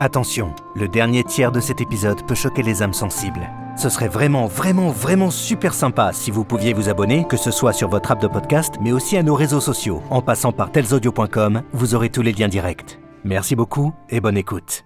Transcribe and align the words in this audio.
Attention, 0.00 0.54
le 0.76 0.88
dernier 0.88 1.24
tiers 1.24 1.52
de 1.52 1.60
cet 1.60 1.80
épisode 1.80 2.26
peut 2.26 2.34
choquer 2.34 2.62
les 2.62 2.82
âmes 2.82 2.92
sensibles. 2.92 3.48
Ce 3.76 3.88
serait 3.88 4.08
vraiment, 4.08 4.46
vraiment, 4.46 4.90
vraiment 4.90 5.30
super 5.30 5.74
sympa 5.74 6.12
si 6.12 6.30
vous 6.30 6.44
pouviez 6.44 6.72
vous 6.72 6.88
abonner, 6.88 7.26
que 7.28 7.36
ce 7.36 7.50
soit 7.50 7.72
sur 7.72 7.88
votre 7.88 8.10
app 8.10 8.20
de 8.20 8.28
podcast, 8.28 8.74
mais 8.80 8.92
aussi 8.92 9.16
à 9.16 9.22
nos 9.22 9.34
réseaux 9.34 9.60
sociaux. 9.60 10.02
En 10.10 10.22
passant 10.22 10.52
par 10.52 10.70
telsaudio.com, 10.70 11.62
vous 11.72 11.94
aurez 11.94 12.10
tous 12.10 12.22
les 12.22 12.32
liens 12.32 12.48
directs. 12.48 12.98
Merci 13.24 13.56
beaucoup 13.56 13.92
et 14.10 14.20
bonne 14.20 14.36
écoute. 14.36 14.84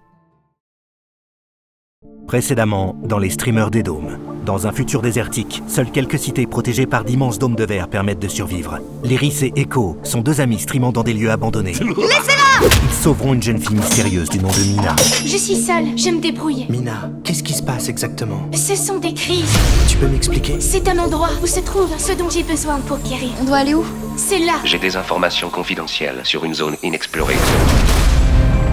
Précédemment, 2.27 2.95
dans 3.03 3.19
les 3.19 3.31
streamers 3.31 3.71
des 3.71 3.83
dômes. 3.83 4.17
Dans 4.49 4.65
un 4.65 4.71
futur 4.71 5.03
désertique, 5.03 5.61
seules 5.67 5.91
quelques 5.91 6.17
cités 6.17 6.47
protégées 6.47 6.87
par 6.87 7.03
d'immenses 7.03 7.37
dômes 7.37 7.55
de 7.55 7.65
verre 7.65 7.87
permettent 7.87 8.17
de 8.17 8.27
survivre. 8.27 8.79
Lyris 9.03 9.43
et 9.43 9.53
Echo 9.55 9.95
sont 10.01 10.21
deux 10.21 10.41
amis 10.41 10.57
streamant 10.57 10.91
dans 10.91 11.03
des 11.03 11.13
lieux 11.13 11.29
abandonnés. 11.29 11.73
Ils 11.79 12.93
sauveront 12.99 13.35
une 13.35 13.43
jeune 13.43 13.59
fille 13.59 13.75
mystérieuse 13.75 14.27
du 14.27 14.39
nom 14.39 14.49
de 14.49 14.59
Mina. 14.61 14.95
Je 15.23 15.37
suis 15.37 15.55
seule, 15.55 15.95
je 15.95 16.09
me 16.09 16.19
débrouille. 16.19 16.65
Mina, 16.67 17.11
qu'est-ce 17.23 17.43
qui 17.43 17.53
se 17.53 17.61
passe 17.61 17.89
exactement? 17.89 18.41
Ce 18.55 18.75
sont 18.75 18.97
des 18.97 19.13
crises. 19.13 19.55
Tu 19.87 19.97
peux 19.97 20.07
m'expliquer? 20.07 20.55
C'est 20.59 20.87
un 20.87 20.97
endroit 20.97 21.29
où 21.43 21.45
se 21.45 21.59
trouve 21.59 21.91
ce 21.99 22.13
dont 22.13 22.31
j'ai 22.31 22.41
besoin 22.41 22.79
pour 22.87 22.97
guérir. 23.07 23.29
On 23.39 23.43
doit 23.43 23.57
aller 23.57 23.75
où? 23.75 23.85
C'est 24.17 24.39
là. 24.39 24.53
J'ai 24.63 24.79
des 24.79 24.97
informations 24.97 25.51
confidentielles 25.51 26.21
sur 26.23 26.43
une 26.43 26.55
zone 26.55 26.75
inexplorée. 26.81 27.37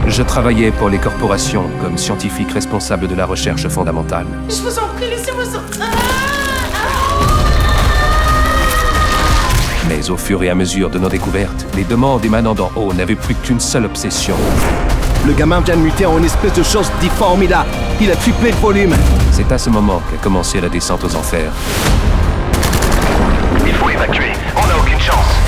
Je 0.09 0.23
travaillais 0.23 0.70
pour 0.70 0.88
les 0.88 0.98
corporations 0.98 1.69
comme 1.83 1.98
scientifique 1.98 2.52
responsable 2.52 3.09
de 3.09 3.14
la 3.16 3.27
recherche 3.27 3.66
fondamentale. 3.66 4.27
Je 4.48 4.62
vous 4.62 4.78
en 4.78 4.87
prie, 4.97 5.10
laissez-moi 5.10 5.45
sortir. 5.45 5.84
Mais 9.88 10.09
au 10.11 10.16
fur 10.16 10.42
et 10.45 10.50
à 10.50 10.55
mesure 10.55 10.91
de 10.91 10.98
nos 10.98 11.09
découvertes, 11.09 11.66
les 11.74 11.84
demandes 11.84 12.24
émanant 12.24 12.55
d'en 12.55 12.70
haut 12.77 12.92
n'avaient 12.95 13.16
plus 13.16 13.34
qu'une 13.34 13.61
seule 13.61 13.84
obsession. 13.84 14.37
Le 15.27 15.33
gamin 15.33 15.61
vient 15.61 15.77
de 15.77 15.83
muter 15.83 16.06
en 16.06 16.19
une 16.19 16.25
espèce 16.25 16.52
de 16.52 16.62
chose 16.62 16.91
difforme, 17.00 17.42
il 17.42 17.52
a, 17.52 17.66
il 18.00 18.11
a 18.11 18.16
triplé 18.16 18.52
le 18.52 18.56
volume. 18.56 18.95
C'est 19.33 19.50
à 19.50 19.59
ce 19.59 19.70
moment 19.70 20.00
qu'a 20.11 20.19
commencé 20.19 20.61
la 20.61 20.69
descente 20.69 21.03
aux 21.03 21.16
enfers. 21.16 21.50
Il 23.66 23.75
faut 23.75 23.91
évacuer, 23.91 24.33
on 24.56 24.66
n'a 24.69 24.78
aucune 24.78 25.00
chance. 25.00 25.45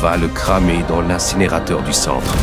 Va 0.00 0.16
le 0.16 0.28
cramer 0.28 0.82
dans 0.88 1.02
l'incinérateur 1.02 1.82
du 1.82 1.92
centre. 1.92 2.34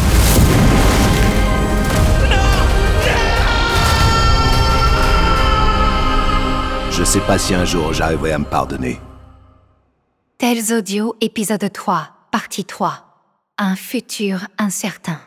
Je 6.91 7.03
sais 7.03 7.19
pas 7.21 7.39
si 7.39 7.55
un 7.55 7.65
jour 7.65 7.93
j'arriverai 7.93 8.33
à 8.33 8.37
me 8.37 8.45
pardonner. 8.45 8.99
Tels 10.37 10.71
Audio, 10.71 11.15
épisode 11.19 11.71
3, 11.71 12.09
partie 12.31 12.63
3. 12.63 12.93
Un 13.57 13.75
futur 13.75 14.41
incertain. 14.59 15.17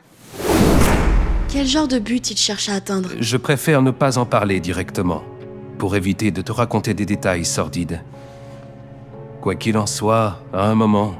Quel 1.49 1.67
genre 1.67 1.89
de 1.89 1.99
but 1.99 2.31
il 2.31 2.37
cherche 2.37 2.69
à 2.69 2.75
atteindre? 2.75 3.09
Je 3.19 3.37
préfère 3.37 3.83
ne 3.83 3.91
pas 3.91 4.19
en 4.19 4.25
parler 4.25 4.61
directement, 4.61 5.25
pour 5.79 5.97
éviter 5.97 6.31
de 6.31 6.43
te 6.43 6.53
raconter 6.53 6.95
des 6.95 7.07
détails 7.07 7.45
sordides. 7.45 8.05
Quoi 9.41 9.57
qu'il 9.57 9.77
en 9.77 9.87
soit, 9.87 10.39
à 10.53 10.67
un 10.67 10.77
moment, 10.77 11.17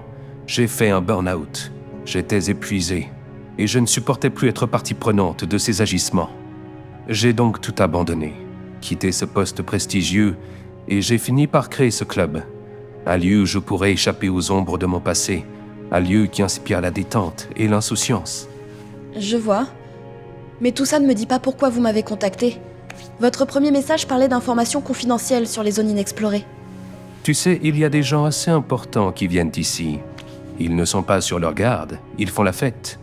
j'ai 0.51 0.67
fait 0.67 0.91
un 0.91 1.01
burn-out. 1.01 1.71
J'étais 2.05 2.51
épuisé, 2.51 3.07
et 3.57 3.69
je 3.69 3.79
ne 3.79 3.87
supportais 3.87 4.31
plus 4.31 4.49
être 4.49 4.67
partie 4.67 4.95
prenante 4.95 5.45
de 5.45 5.59
ces 5.59 5.81
agissements. 5.81 6.29
J'ai 7.07 7.33
donc 7.33 7.61
tout 7.61 7.75
abandonné, 7.79 8.35
quitté 8.81 9.13
ce 9.13 9.25
poste 9.25 9.63
prestigieux, 9.63 10.37
et 10.89 11.03
j'ai 11.03 11.19
fini 11.19 11.47
par 11.47 11.71
créer 11.71 11.93
ce 11.93 12.03
club. 12.03 12.43
Un 13.07 13.17
lieu 13.17 13.43
où 13.43 13.47
je 13.47 13.61
pourrais 13.61 13.93
échapper 13.93 14.29
aux 14.29 14.51
ombres 14.51 14.77
de 14.77 14.87
mon 14.87 14.99
passé, 14.99 15.45
un 15.93 16.01
lieu 16.01 16.27
qui 16.27 16.43
inspire 16.43 16.81
la 16.81 16.91
détente 16.91 17.49
et 17.55 17.69
l'insouciance. 17.69 18.49
Je 19.17 19.37
vois. 19.37 19.69
Mais 20.61 20.73
tout 20.73 20.85
ça 20.85 20.99
ne 20.99 21.07
me 21.07 21.15
dit 21.15 21.27
pas 21.27 21.39
pourquoi 21.39 21.69
vous 21.69 21.81
m'avez 21.81 22.03
contacté. 22.03 22.59
Votre 23.21 23.45
premier 23.45 23.71
message 23.71 24.09
parlait 24.09 24.27
d'informations 24.27 24.81
confidentielles 24.81 25.47
sur 25.47 25.63
les 25.63 25.71
zones 25.71 25.91
inexplorées. 25.91 26.45
Tu 27.23 27.35
sais, 27.35 27.61
il 27.63 27.79
y 27.79 27.85
a 27.85 27.89
des 27.89 28.03
gens 28.03 28.25
assez 28.25 28.51
importants 28.51 29.13
qui 29.13 29.29
viennent 29.29 29.53
ici. 29.57 30.01
Ils 30.61 30.77
ne 30.77 30.85
sont 30.85 31.03
pas 31.03 31.23
sur 31.23 31.39
leur 31.39 31.55
garde, 31.55 31.99
ils 32.19 32.29
font 32.29 32.43
la 32.43 32.53
fête. 32.53 33.01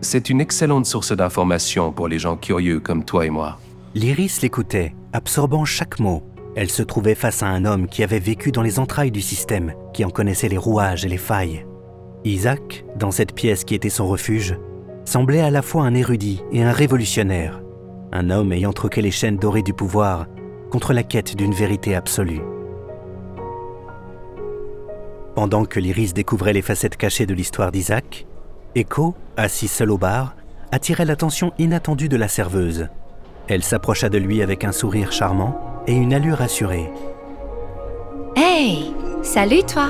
C'est 0.00 0.30
une 0.30 0.40
excellente 0.40 0.86
source 0.86 1.12
d'information 1.12 1.92
pour 1.92 2.08
les 2.08 2.18
gens 2.18 2.36
curieux 2.36 2.80
comme 2.80 3.04
toi 3.04 3.26
et 3.26 3.30
moi. 3.30 3.58
Lyris 3.94 4.38
l'écoutait, 4.42 4.94
absorbant 5.12 5.66
chaque 5.66 6.00
mot. 6.00 6.22
Elle 6.56 6.70
se 6.70 6.82
trouvait 6.82 7.14
face 7.14 7.42
à 7.42 7.46
un 7.46 7.66
homme 7.66 7.88
qui 7.88 8.02
avait 8.02 8.18
vécu 8.18 8.52
dans 8.52 8.62
les 8.62 8.78
entrailles 8.78 9.10
du 9.10 9.20
système, 9.20 9.74
qui 9.92 10.04
en 10.04 10.10
connaissait 10.10 10.48
les 10.48 10.58
rouages 10.58 11.04
et 11.04 11.08
les 11.08 11.18
failles. 11.18 11.66
Isaac, 12.24 12.84
dans 12.98 13.10
cette 13.10 13.34
pièce 13.34 13.64
qui 13.64 13.74
était 13.74 13.90
son 13.90 14.06
refuge, 14.06 14.56
semblait 15.04 15.40
à 15.40 15.50
la 15.50 15.62
fois 15.62 15.84
un 15.84 15.94
érudit 15.94 16.42
et 16.52 16.62
un 16.62 16.72
révolutionnaire, 16.72 17.62
un 18.12 18.30
homme 18.30 18.52
ayant 18.52 18.72
troqué 18.72 19.02
les 19.02 19.10
chaînes 19.10 19.36
dorées 19.36 19.62
du 19.62 19.74
pouvoir 19.74 20.26
contre 20.70 20.94
la 20.94 21.02
quête 21.02 21.36
d'une 21.36 21.52
vérité 21.52 21.94
absolue. 21.94 22.40
Pendant 25.34 25.64
que 25.64 25.80
l'Iris 25.80 26.14
découvrait 26.14 26.52
les 26.52 26.62
facettes 26.62 26.96
cachées 26.96 27.26
de 27.26 27.34
l'histoire 27.34 27.72
d'Isaac, 27.72 28.26
Echo, 28.76 29.14
assis 29.36 29.66
seul 29.68 29.90
au 29.90 29.98
bar, 29.98 30.36
attirait 30.70 31.04
l'attention 31.04 31.52
inattendue 31.58 32.08
de 32.08 32.16
la 32.16 32.28
serveuse. 32.28 32.86
Elle 33.48 33.64
s'approcha 33.64 34.08
de 34.08 34.18
lui 34.18 34.42
avec 34.42 34.64
un 34.64 34.72
sourire 34.72 35.10
charmant 35.12 35.58
et 35.86 35.92
une 35.92 36.14
allure 36.14 36.40
assurée. 36.40 36.88
Hey 38.36 38.92
Salut 39.22 39.64
toi 39.64 39.88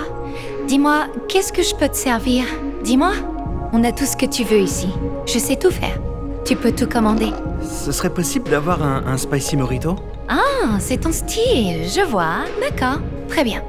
Dis-moi, 0.67 1.09
qu'est-ce 1.29 1.53
que 1.53 1.63
je 1.63 1.75
peux 1.75 1.89
te 1.89 1.97
servir? 1.97 2.45
Dis-moi 2.83 3.13
On 3.73 3.85
a 3.85 3.93
tout 3.93 4.07
ce 4.07 4.17
que 4.17 4.27
tu 4.27 4.45
veux 4.45 4.61
ici. 4.61 4.89
Je 5.27 5.39
sais 5.39 5.57
tout 5.57 5.71
faire. 5.71 5.99
Tu 6.47 6.57
peux 6.57 6.73
tout 6.73 6.87
commander. 6.89 7.31
Ce 7.63 7.93
serait 7.93 8.13
possible 8.13 8.49
d'avoir 8.51 8.83
un, 8.83 9.05
un 9.07 9.19
spicy 9.19 9.57
mojito 9.59 9.97
Ah, 10.29 10.79
c'est 10.79 10.99
ton 11.03 11.13
style, 11.13 11.85
je 11.87 12.05
vois. 12.07 12.45
D'accord, 12.61 13.01
très 13.29 13.45
bien. 13.45 13.63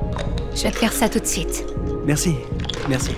Je 0.56 0.64
vais 0.64 0.72
te 0.72 0.78
faire 0.78 0.94
ça 0.94 1.10
tout 1.10 1.20
de 1.20 1.26
suite. 1.26 1.66
Merci, 2.06 2.36
merci. 2.88 3.12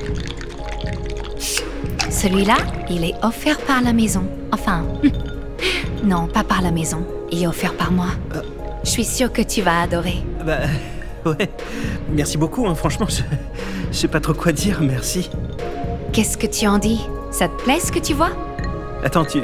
Celui-là, 2.10 2.58
il 2.90 3.04
est 3.04 3.14
offert 3.24 3.60
par 3.60 3.82
la 3.82 3.94
maison. 3.94 4.24
Enfin, 4.52 4.84
non, 6.04 6.28
pas 6.28 6.44
par 6.44 6.62
la 6.62 6.72
maison. 6.72 7.06
Il 7.32 7.44
est 7.44 7.48
offert 7.48 7.74
par 7.76 7.92
moi. 7.92 8.08
Je 8.84 8.90
suis 8.90 9.06
sûre 9.06 9.32
que 9.32 9.42
tu 9.42 9.62
vas 9.62 9.82
adorer. 9.82 10.24
Bah, 10.46 10.60
ouais. 11.26 11.50
Merci 12.10 12.38
beaucoup, 12.38 12.66
hein, 12.68 12.74
franchement, 12.74 13.06
je, 13.08 13.22
je 13.92 13.98
sais 13.98 14.08
pas 14.08 14.20
trop 14.20 14.34
quoi 14.34 14.52
dire, 14.52 14.80
merci. 14.82 15.30
Qu'est-ce 16.14 16.38
que 16.38 16.48
tu 16.48 16.66
en 16.68 16.80
dis? 16.80 17.02
Ça 17.30 17.50
te 17.50 17.62
plaît 17.64 17.80
ce 17.80 17.92
que 17.92 18.00
tu 18.00 18.14
vois? 18.14 18.32
Attends, 19.04 19.26
tu, 19.26 19.42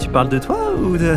tu 0.00 0.08
parles 0.08 0.30
de 0.30 0.38
toi? 0.40 0.56
Ou 0.82 0.96
de... 0.96 1.16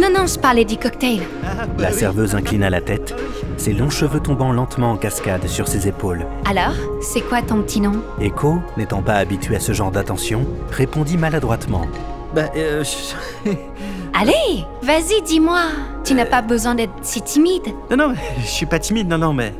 Non, 0.00 0.08
non, 0.14 0.26
je 0.26 0.38
parlais 0.38 0.64
du 0.64 0.76
cocktail. 0.76 1.20
Ah, 1.44 1.64
La 1.78 1.90
serveuse 1.90 2.34
inclina 2.34 2.68
la 2.68 2.80
tête, 2.82 3.14
ses 3.56 3.72
longs 3.72 3.88
cheveux 3.90 4.20
tombant 4.20 4.52
lentement 4.52 4.90
en 4.92 4.96
cascade 4.96 5.46
sur 5.48 5.68
ses 5.68 5.88
épaules. 5.88 6.26
Alors, 6.48 6.74
c'est 7.00 7.22
quoi 7.22 7.40
ton 7.42 7.62
petit 7.62 7.80
nom? 7.80 8.02
Echo, 8.20 8.58
n'étant 8.76 9.00
pas 9.02 9.14
habitué 9.14 9.56
à 9.56 9.60
ce 9.60 9.72
genre 9.72 9.90
d'attention, 9.90 10.46
répondit 10.70 11.16
maladroitement. 11.16 11.86
Bah, 12.34 12.42
euh, 12.56 12.84
je- 12.84 13.50
Allez, 14.20 14.64
vas-y, 14.82 15.22
dis-moi. 15.22 15.62
Tu 16.04 16.14
n'as 16.14 16.26
pas 16.26 16.42
besoin 16.42 16.74
d'être 16.74 16.92
si 17.02 17.22
timide. 17.22 17.66
Non, 17.90 17.96
non, 17.96 18.14
je 18.40 18.46
suis 18.46 18.66
pas 18.66 18.78
timide, 18.78 19.08
non, 19.08 19.18
non, 19.18 19.32
mais... 19.32 19.54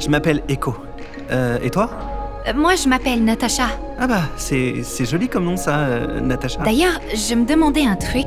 Je 0.00 0.08
m'appelle 0.08 0.42
Echo. 0.48 0.74
Euh, 1.30 1.58
et 1.62 1.70
toi? 1.70 1.90
Moi, 2.54 2.74
je 2.76 2.88
m'appelle 2.88 3.24
Natacha. 3.24 3.68
Ah 4.00 4.06
bah, 4.06 4.22
c'est 4.36 4.82
c'est 4.82 5.04
joli 5.04 5.28
comme 5.28 5.44
nom, 5.44 5.56
ça, 5.56 5.78
euh, 5.78 6.20
Natacha. 6.20 6.60
D'ailleurs, 6.64 7.00
je 7.14 7.34
me 7.34 7.44
demandais 7.44 7.84
un 7.84 7.96
truc. 7.96 8.26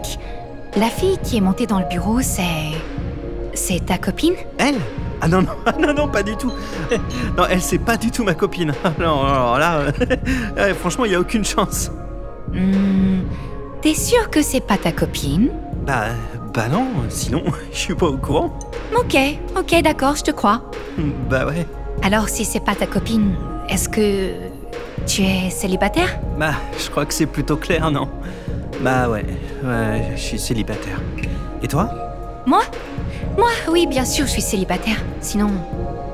La 0.76 0.88
fille 0.88 1.18
qui 1.24 1.38
est 1.38 1.42
montée 1.42 1.66
dans 1.68 1.80
le 1.80 1.86
bureau, 1.90 2.22
c'est... 2.22 2.72
C'est 3.54 3.86
ta 3.86 3.98
copine? 3.98 4.34
Elle? 4.58 4.76
Ah 5.20 5.28
non, 5.28 5.42
non, 5.42 5.54
non, 5.88 5.94
non, 5.94 6.08
pas 6.08 6.24
du 6.24 6.36
tout. 6.38 6.52
Non, 7.38 7.44
elle, 7.50 7.62
c'est 7.62 7.78
pas 7.80 7.98
du 7.98 8.09
tout 8.12 8.24
ma 8.24 8.34
copine. 8.34 8.74
Non, 9.00 9.24
alors 9.26 9.59
là, 9.59 9.82
euh, 10.58 10.74
franchement, 10.80 11.06
il 11.06 11.12
y 11.12 11.16
a 11.16 11.20
aucune 11.20 11.44
chance. 11.44 11.91
Hmm, 12.53 13.22
T'es 13.82 13.94
sûr 13.94 14.29
que 14.29 14.41
c'est 14.41 14.62
pas 14.66 14.78
ta 14.78 14.91
copine? 14.91 15.50
Bah, 15.85 16.06
bah 16.53 16.67
non, 16.72 16.85
sinon, 17.09 17.44
je 17.72 17.78
suis 17.78 17.96
pas 17.96 18.08
au 18.08 18.17
courant. 18.17 18.58
Ok, 18.96 19.17
ok, 19.58 19.82
d'accord, 19.82 20.16
je 20.16 20.24
te 20.24 20.32
crois. 20.32 20.62
Bah 21.29 21.46
ouais. 21.46 21.66
Alors, 22.03 22.30
si 22.30 22.46
c'est 22.46 22.59
pas 22.59 22.76
ta 22.76 22.88
copine, 22.88 23.36
est-ce 23.70 23.90
que... 23.90 24.34
Tu 25.08 25.24
es 25.24 25.50
célibataire? 25.50 26.20
Bah, 26.38 26.53
je 26.78 26.88
crois 26.90 27.08
que 27.08 27.14
c'est 27.14 27.26
plutôt 27.26 27.58
clair, 27.58 27.90
non? 27.90 28.08
Bah 28.82 29.09
ouais, 29.09 29.26
ouais, 29.64 30.12
je 30.16 30.22
suis 30.22 30.40
célibataire. 30.40 31.02
Et 31.64 31.68
toi? 31.68 31.90
Moi? 32.46 32.62
Moi, 33.36 33.50
oui, 33.72 33.88
bien 33.88 34.06
sûr, 34.06 34.28
je 34.28 34.32
suis 34.32 34.42
célibataire. 34.42 34.98
Sinon... 35.20 35.50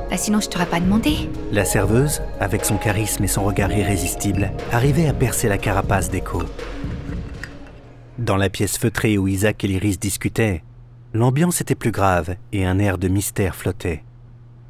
Bah 0.09 0.15
sinon, 0.15 0.39
je 0.39 0.47
t'aurais 0.47 0.67
pas 0.67 0.79
demandé. 0.79 1.29
La 1.51 1.65
serveuse, 1.65 2.21
avec 2.39 2.63
son 2.63 2.77
charisme 2.77 3.25
et 3.25 3.27
son 3.27 3.43
regard 3.43 3.73
irrésistible, 3.73 4.51
arrivait 4.71 5.09
à 5.09 5.13
percer 5.13 5.49
la 5.49 5.57
carapace 5.57 6.09
d'Echo. 6.09 6.43
Dans 8.17 8.37
la 8.37 8.49
pièce 8.49 8.77
feutrée 8.77 9.17
où 9.17 9.27
Isaac 9.27 9.65
et 9.65 9.67
l'Iris 9.67 9.99
discutaient, 9.99 10.63
l'ambiance 11.13 11.59
était 11.59 11.75
plus 11.75 11.91
grave 11.91 12.35
et 12.53 12.65
un 12.65 12.79
air 12.79 12.97
de 12.97 13.09
mystère 13.09 13.53
flottait. 13.53 14.03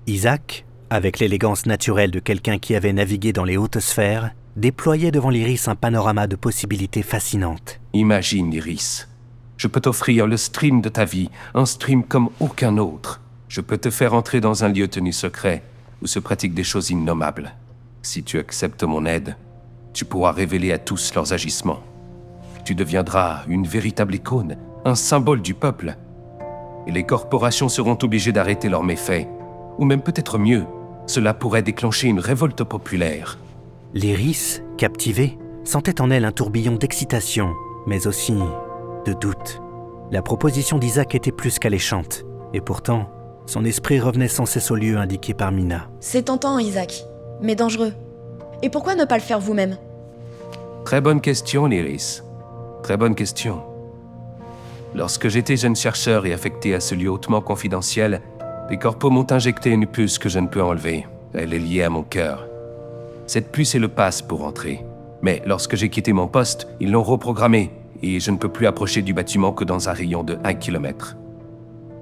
Isaac, 0.07 0.65
avec 0.89 1.19
l'élégance 1.19 1.65
naturelle 1.65 2.11
de 2.11 2.19
quelqu'un 2.19 2.59
qui 2.59 2.75
avait 2.75 2.93
navigué 2.93 3.33
dans 3.33 3.43
les 3.43 3.57
hautes 3.57 3.79
sphères, 3.79 4.31
déployait 4.55 5.11
devant 5.11 5.29
l'Iris 5.29 5.67
un 5.67 5.75
panorama 5.75 6.27
de 6.27 6.35
possibilités 6.35 7.03
fascinantes. 7.03 7.79
Imagine, 7.93 8.53
Iris. 8.53 9.07
Je 9.57 9.67
peux 9.67 9.81
t'offrir 9.81 10.27
le 10.27 10.37
stream 10.37 10.81
de 10.81 10.89
ta 10.89 11.05
vie, 11.05 11.29
un 11.53 11.65
stream 11.65 12.03
comme 12.03 12.29
aucun 12.39 12.77
autre. 12.77 13.21
Je 13.49 13.61
peux 13.61 13.77
te 13.77 13.89
faire 13.89 14.13
entrer 14.13 14.39
dans 14.39 14.63
un 14.63 14.69
lieu 14.69 14.87
tenu 14.87 15.11
secret 15.13 15.63
où 16.01 16.07
se 16.07 16.19
pratiquent 16.19 16.53
des 16.53 16.63
choses 16.63 16.89
innommables. 16.89 17.53
Si 18.01 18.23
tu 18.23 18.39
acceptes 18.39 18.83
mon 18.83 19.05
aide, 19.05 19.35
tu 19.93 20.05
pourras 20.05 20.31
révéler 20.31 20.71
à 20.71 20.77
tous 20.77 21.13
leurs 21.15 21.33
agissements. 21.33 21.81
Tu 22.65 22.75
deviendras 22.75 23.43
une 23.47 23.65
véritable 23.65 24.15
icône, 24.15 24.57
un 24.85 24.95
symbole 24.95 25.41
du 25.41 25.53
peuple. 25.53 25.95
Et 26.85 26.91
les 26.91 27.03
corporations 27.03 27.69
seront 27.69 27.97
obligées 28.03 28.31
d'arrêter 28.31 28.69
leurs 28.69 28.83
méfaits. 28.83 29.27
Ou 29.77 29.85
même 29.85 30.01
peut-être 30.01 30.37
mieux, 30.37 30.65
cela 31.07 31.33
pourrait 31.33 31.63
déclencher 31.63 32.07
une 32.07 32.19
révolte 32.19 32.63
populaire. 32.63 33.39
L'Iris, 33.93 34.61
captivée, 34.77 35.37
sentait 35.63 36.01
en 36.01 36.11
elle 36.11 36.25
un 36.25 36.31
tourbillon 36.31 36.75
d'excitation, 36.75 37.53
mais 37.87 38.05
aussi 38.05 38.35
de 39.05 39.13
doute. 39.13 39.61
La 40.11 40.21
proposition 40.21 40.77
d'Isaac 40.77 41.15
était 41.15 41.31
plus 41.31 41.59
qu'alléchante, 41.59 42.25
et 42.53 42.61
pourtant, 42.61 43.09
son 43.45 43.65
esprit 43.65 43.99
revenait 43.99 44.27
sans 44.27 44.45
cesse 44.45 44.71
au 44.71 44.75
lieu 44.75 44.97
indiqué 44.97 45.33
par 45.33 45.51
Mina. 45.51 45.89
C'est 45.99 46.23
tentant, 46.23 46.59
Isaac, 46.59 47.03
mais 47.41 47.55
dangereux. 47.55 47.93
Et 48.61 48.69
pourquoi 48.69 48.95
ne 48.95 49.05
pas 49.05 49.15
le 49.15 49.21
faire 49.21 49.39
vous-même? 49.39 49.77
Très 50.85 51.01
bonne 51.01 51.21
question, 51.21 51.69
Iris. 51.69 52.23
Très 52.83 52.97
bonne 52.97 53.15
question. 53.15 53.61
Lorsque 54.95 55.27
j'étais 55.27 55.57
jeune 55.57 55.75
chercheur 55.75 56.25
et 56.25 56.33
affecté 56.33 56.73
à 56.73 56.79
ce 56.79 56.95
lieu 56.95 57.09
hautement 57.09 57.41
confidentiel, 57.41 58.21
les 58.69 58.77
corpos 58.77 59.09
m'ont 59.09 59.31
injecté 59.31 59.69
une 59.69 59.87
puce 59.87 60.19
que 60.19 60.29
je 60.29 60.39
ne 60.39 60.47
peux 60.47 60.61
enlever. 60.61 61.05
Elle 61.33 61.53
est 61.53 61.59
liée 61.59 61.83
à 61.83 61.89
mon 61.89 62.03
cœur. 62.03 62.47
Cette 63.25 63.51
puce 63.51 63.75
est 63.75 63.79
le 63.79 63.87
passe 63.87 64.21
pour 64.21 64.43
entrer. 64.43 64.83
Mais 65.21 65.41
lorsque 65.45 65.75
j'ai 65.75 65.89
quitté 65.89 66.13
mon 66.13 66.27
poste, 66.27 66.67
ils 66.79 66.91
l'ont 66.91 67.03
reprogrammée 67.03 67.71
et 68.01 68.19
je 68.19 68.31
ne 68.31 68.37
peux 68.37 68.49
plus 68.49 68.67
approcher 68.67 69.01
du 69.01 69.13
bâtiment 69.13 69.51
que 69.51 69.63
dans 69.63 69.89
un 69.89 69.93
rayon 69.93 70.23
de 70.23 70.37
1 70.43 70.53
km. 70.55 71.15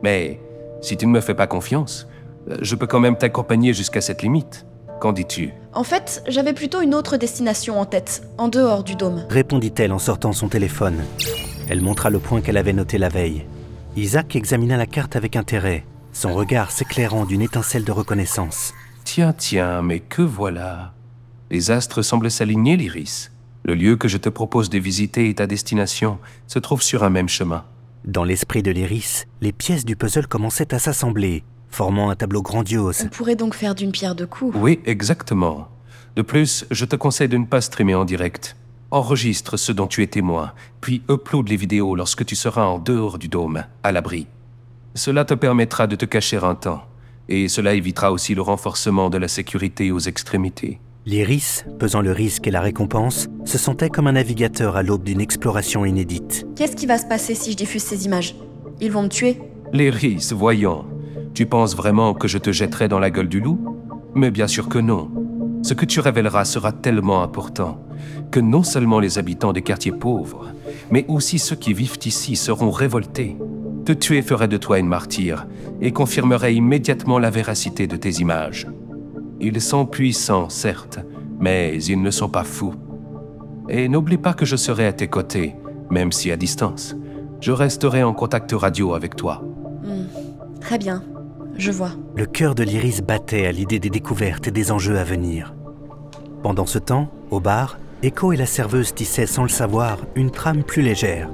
Mais 0.03 0.39
si 0.81 0.97
tu 0.97 1.05
ne 1.07 1.11
me 1.11 1.21
fais 1.21 1.35
pas 1.35 1.47
confiance, 1.47 2.07
euh, 2.49 2.57
je 2.61 2.75
peux 2.75 2.87
quand 2.87 2.99
même 2.99 3.17
t'accompagner 3.17 3.73
jusqu'à 3.73 4.01
cette 4.01 4.21
limite. 4.21 4.65
Qu'en 4.99 5.13
dis-tu? 5.13 5.53
En 5.73 5.83
fait, 5.83 6.23
j'avais 6.27 6.53
plutôt 6.53 6.81
une 6.81 6.95
autre 6.95 7.17
destination 7.17 7.79
en 7.79 7.85
tête, 7.85 8.23
en 8.37 8.47
dehors 8.47 8.83
du 8.83 8.95
dôme. 8.95 9.23
Répondit-elle 9.29 9.91
en 9.91 9.99
sortant 9.99 10.31
son 10.31 10.47
téléphone. 10.47 11.03
Elle 11.69 11.81
montra 11.81 12.09
le 12.09 12.19
point 12.19 12.41
qu'elle 12.41 12.57
avait 12.57 12.73
noté 12.73 12.97
la 12.97 13.09
veille. 13.09 13.45
Isaac 13.97 14.35
examina 14.35 14.77
la 14.77 14.85
carte 14.85 15.15
avec 15.15 15.35
intérêt, 15.35 15.83
son 16.15 16.33
regard 16.33 16.71
s'éclairant 16.71 17.25
d'une 17.25 17.41
étincelle 17.41 17.83
de 17.83 17.91
reconnaissance. 17.91 18.73
Tiens, 19.03 19.33
tiens, 19.33 19.81
mais 19.81 19.99
que 19.99 20.21
voilà 20.21 20.93
Les 21.51 21.71
astres 21.71 22.01
semblent 22.01 22.31
s'aligner, 22.31 22.77
l'Iris. 22.77 23.31
Le 23.65 23.75
lieu 23.75 23.97
que 23.97 24.07
je 24.07 24.17
te 24.17 24.29
propose 24.29 24.69
de 24.69 24.79
visiter 24.79 25.29
et 25.29 25.35
ta 25.35 25.45
destination 25.45 26.17
se 26.47 26.57
trouvent 26.57 26.81
sur 26.81 27.03
un 27.03 27.09
même 27.09 27.27
chemin. 27.27 27.65
Dans 28.05 28.23
l'esprit 28.23 28.63
de 28.63 28.71
l'Iris, 28.71 29.25
les 29.41 29.51
pièces 29.51 29.83
du 29.83 29.95
puzzle 29.97 30.27
commençaient 30.27 30.73
à 30.73 30.79
s'assembler, 30.79 31.43
formant 31.69 32.09
un 32.09 32.15
tableau 32.15 32.41
grandiose. 32.41 33.01
On 33.05 33.09
pourrait 33.09 33.35
donc 33.35 33.53
faire 33.53 33.75
d'une 33.75 33.91
pierre 33.91 34.15
deux 34.15 34.27
coups. 34.27 34.55
Oui, 34.57 34.79
exactement. 34.85 35.67
De 36.15 36.21
plus, 36.21 36.65
je 36.71 36.85
te 36.85 36.95
conseille 36.95 37.27
de 37.27 37.37
ne 37.37 37.45
pas 37.45 37.59
streamer 37.59 37.95
en 37.95 38.05
direct. 38.05 38.55
Enregistre 38.89 39.57
ce 39.57 39.73
dont 39.73 39.87
tu 39.87 40.01
es 40.01 40.07
témoin, 40.07 40.53
puis 40.79 41.01
upload 41.09 41.49
les 41.49 41.57
vidéos 41.57 41.95
lorsque 41.95 42.23
tu 42.23 42.35
seras 42.35 42.63
en 42.63 42.79
dehors 42.79 43.17
du 43.17 43.27
dôme, 43.27 43.65
à 43.83 43.91
l'abri. 43.91 44.27
Cela 44.97 45.25
te 45.25 45.33
permettra 45.33 45.87
de 45.87 45.97
te 45.97 46.05
cacher 46.05 46.37
un 46.37 46.55
temps, 46.55 46.83
et 47.27 47.49
cela 47.49 47.73
évitera 47.73 48.13
aussi 48.13 48.33
le 48.33 48.41
renforcement 48.41 49.09
de 49.09 49.17
la 49.17 49.27
sécurité 49.27 49.91
aux 49.91 49.99
extrémités. 49.99 50.79
L'Iris, 51.05 51.65
pesant 51.77 51.99
le 51.99 52.13
risque 52.13 52.47
et 52.47 52.51
la 52.51 52.61
récompense, 52.61 53.27
se 53.43 53.57
sentait 53.57 53.89
comme 53.89 54.07
un 54.07 54.13
navigateur 54.13 54.77
à 54.77 54.83
l'aube 54.83 55.03
d'une 55.03 55.19
exploration 55.19 55.83
inédite. 55.83 56.47
Qu'est-ce 56.55 56.77
qui 56.77 56.85
va 56.85 56.97
se 56.97 57.05
passer 57.05 57.35
si 57.35 57.51
je 57.51 57.57
diffuse 57.57 57.83
ces 57.83 58.05
images? 58.05 58.35
Ils 58.79 58.89
vont 58.89 59.03
me 59.03 59.09
tuer 59.09 59.37
L'Iris, 59.73 60.31
voyons. 60.31 60.85
Tu 61.33 61.45
penses 61.45 61.75
vraiment 61.75 62.13
que 62.13 62.29
je 62.29 62.37
te 62.37 62.53
jetterai 62.53 62.87
dans 62.87 62.99
la 62.99 63.11
gueule 63.11 63.27
du 63.27 63.41
loup? 63.41 63.59
Mais 64.15 64.31
bien 64.31 64.47
sûr 64.47 64.69
que 64.69 64.79
non. 64.79 65.11
Ce 65.61 65.73
que 65.73 65.83
tu 65.83 65.99
révéleras 65.99 66.45
sera 66.45 66.71
tellement 66.71 67.21
important 67.21 67.85
que 68.31 68.39
non 68.39 68.63
seulement 68.63 69.01
les 69.01 69.17
habitants 69.17 69.51
des 69.51 69.61
quartiers 69.61 69.91
pauvres, 69.91 70.53
mais 70.89 71.03
aussi 71.09 71.37
ceux 71.37 71.57
qui 71.57 71.73
vivent 71.73 71.99
ici 72.05 72.37
seront 72.37 72.71
révoltés. 72.71 73.35
Te 73.85 73.91
tuer 73.91 74.23
ferait 74.23 74.47
de 74.47 74.57
toi 74.57 74.79
une 74.79 74.87
martyre 74.87 75.45
et 75.79 75.91
confirmerait 75.91 76.55
immédiatement 76.55 77.19
la 77.19 77.29
véracité 77.29 77.85
de 77.85 77.95
tes 77.95 78.19
images. 78.19 78.67
Ils 79.39 79.61
sont 79.61 79.85
puissants, 79.85 80.49
certes, 80.49 80.99
mais 81.39 81.83
ils 81.83 82.01
ne 82.01 82.09
sont 82.09 82.29
pas 82.29 82.43
fous. 82.43 82.73
Et 83.69 83.87
n'oublie 83.87 84.17
pas 84.17 84.33
que 84.33 84.45
je 84.45 84.55
serai 84.55 84.87
à 84.87 84.93
tes 84.93 85.07
côtés, 85.07 85.55
même 85.91 86.11
si 86.11 86.31
à 86.31 86.37
distance. 86.37 86.95
Je 87.41 87.51
resterai 87.51 88.01
en 88.01 88.13
contact 88.13 88.51
radio 88.53 88.95
avec 88.95 89.15
toi. 89.15 89.43
Hmm. 89.83 90.07
Très 90.61 90.79
bien, 90.79 91.03
je 91.57 91.71
vois. 91.71 91.91
Le 92.15 92.25
cœur 92.25 92.55
de 92.55 92.63
l'Iris 92.63 93.01
battait 93.01 93.45
à 93.45 93.51
l'idée 93.51 93.79
des 93.79 93.91
découvertes 93.91 94.47
et 94.47 94.51
des 94.51 94.71
enjeux 94.71 94.97
à 94.97 95.03
venir. 95.03 95.53
Pendant 96.41 96.65
ce 96.65 96.79
temps, 96.79 97.11
au 97.29 97.39
bar, 97.39 97.77
Echo 98.01 98.33
et 98.33 98.37
la 98.37 98.47
serveuse 98.47 98.95
tissaient 98.95 99.27
sans 99.27 99.43
le 99.43 99.49
savoir 99.49 99.99
une 100.15 100.31
trame 100.31 100.63
plus 100.63 100.81
légère. 100.81 101.29